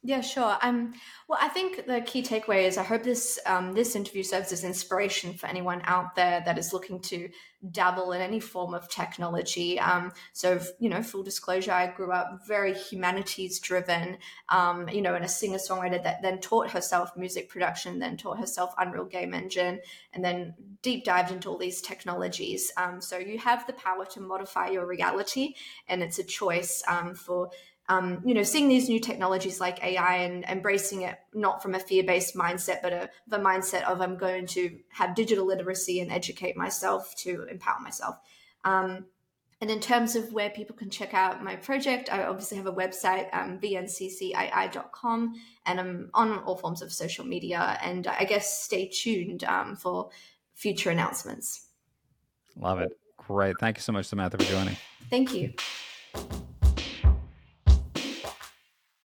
Yeah, 0.07 0.21
sure. 0.21 0.55
Um, 0.61 0.93
well, 1.27 1.39
I 1.41 1.47
think 1.47 1.87
the 1.87 1.99
key 2.01 2.21
takeaway 2.21 2.67
is 2.67 2.77
I 2.77 2.83
hope 2.83 3.01
this 3.01 3.39
um, 3.47 3.73
this 3.73 3.95
interview 3.95 4.21
serves 4.21 4.51
as 4.51 4.63
inspiration 4.63 5.33
for 5.33 5.47
anyone 5.47 5.81
out 5.85 6.13
there 6.13 6.43
that 6.45 6.59
is 6.59 6.73
looking 6.73 6.99
to 7.01 7.27
dabble 7.71 8.11
in 8.11 8.21
any 8.21 8.39
form 8.39 8.75
of 8.75 8.87
technology. 8.87 9.79
Um, 9.79 10.11
so, 10.31 10.59
you 10.77 10.89
know, 10.89 11.01
full 11.01 11.23
disclosure, 11.23 11.71
I 11.71 11.87
grew 11.87 12.11
up 12.11 12.41
very 12.47 12.75
humanities 12.75 13.59
driven, 13.59 14.19
um, 14.49 14.87
you 14.89 15.01
know, 15.01 15.15
and 15.15 15.25
a 15.25 15.27
singer 15.27 15.57
songwriter 15.57 16.03
that 16.03 16.21
then 16.21 16.39
taught 16.39 16.69
herself 16.69 17.17
music 17.17 17.49
production, 17.49 17.97
then 17.97 18.15
taught 18.15 18.37
herself 18.37 18.75
Unreal 18.77 19.05
Game 19.05 19.33
Engine, 19.33 19.79
and 20.13 20.23
then 20.23 20.53
deep 20.83 21.03
dived 21.03 21.31
into 21.31 21.49
all 21.49 21.57
these 21.57 21.81
technologies. 21.81 22.71
Um, 22.77 23.01
so 23.01 23.17
you 23.17 23.39
have 23.39 23.65
the 23.65 23.73
power 23.73 24.05
to 24.05 24.21
modify 24.21 24.67
your 24.67 24.85
reality, 24.85 25.55
and 25.87 26.03
it's 26.03 26.19
a 26.19 26.23
choice 26.23 26.83
um, 26.87 27.15
for 27.15 27.49
um, 27.87 28.21
you 28.25 28.33
know, 28.33 28.43
seeing 28.43 28.67
these 28.67 28.89
new 28.89 28.99
technologies 28.99 29.59
like 29.59 29.83
AI 29.83 30.17
and 30.17 30.43
embracing 30.45 31.03
it 31.03 31.19
not 31.33 31.61
from 31.61 31.75
a 31.75 31.79
fear-based 31.79 32.35
mindset, 32.35 32.81
but 32.81 32.93
a 32.93 33.09
the 33.27 33.37
mindset 33.37 33.83
of 33.83 34.01
I'm 34.01 34.17
going 34.17 34.47
to 34.47 34.79
have 34.89 35.15
digital 35.15 35.45
literacy 35.45 35.99
and 35.99 36.11
educate 36.11 36.57
myself 36.57 37.13
to 37.17 37.45
empower 37.49 37.79
myself. 37.79 38.17
Um, 38.63 39.05
and 39.61 39.71
in 39.71 39.79
terms 39.79 40.15
of 40.15 40.33
where 40.33 40.49
people 40.49 40.75
can 40.75 40.89
check 40.89 41.13
out 41.13 41.43
my 41.43 41.55
project, 41.55 42.11
I 42.11 42.23
obviously 42.23 42.57
have 42.57 42.67
a 42.67 42.73
website, 42.73 43.33
um, 43.33 43.59
vnccii.com, 43.59 45.33
and 45.65 45.79
I'm 45.79 46.09
on 46.13 46.39
all 46.39 46.57
forms 46.57 46.81
of 46.81 46.91
social 46.91 47.25
media. 47.25 47.77
And 47.81 48.05
I 48.07 48.25
guess 48.25 48.63
stay 48.63 48.87
tuned 48.89 49.43
um, 49.45 49.75
for 49.75 50.09
future 50.55 50.89
announcements. 50.89 51.67
Love 52.57 52.79
it. 52.79 52.97
Great. 53.17 53.55
Thank 53.59 53.77
you 53.77 53.81
so 53.81 53.93
much, 53.93 54.07
Samantha, 54.07 54.37
for 54.37 54.51
joining. 54.51 54.75
Thank 55.09 55.33
you. 55.33 55.53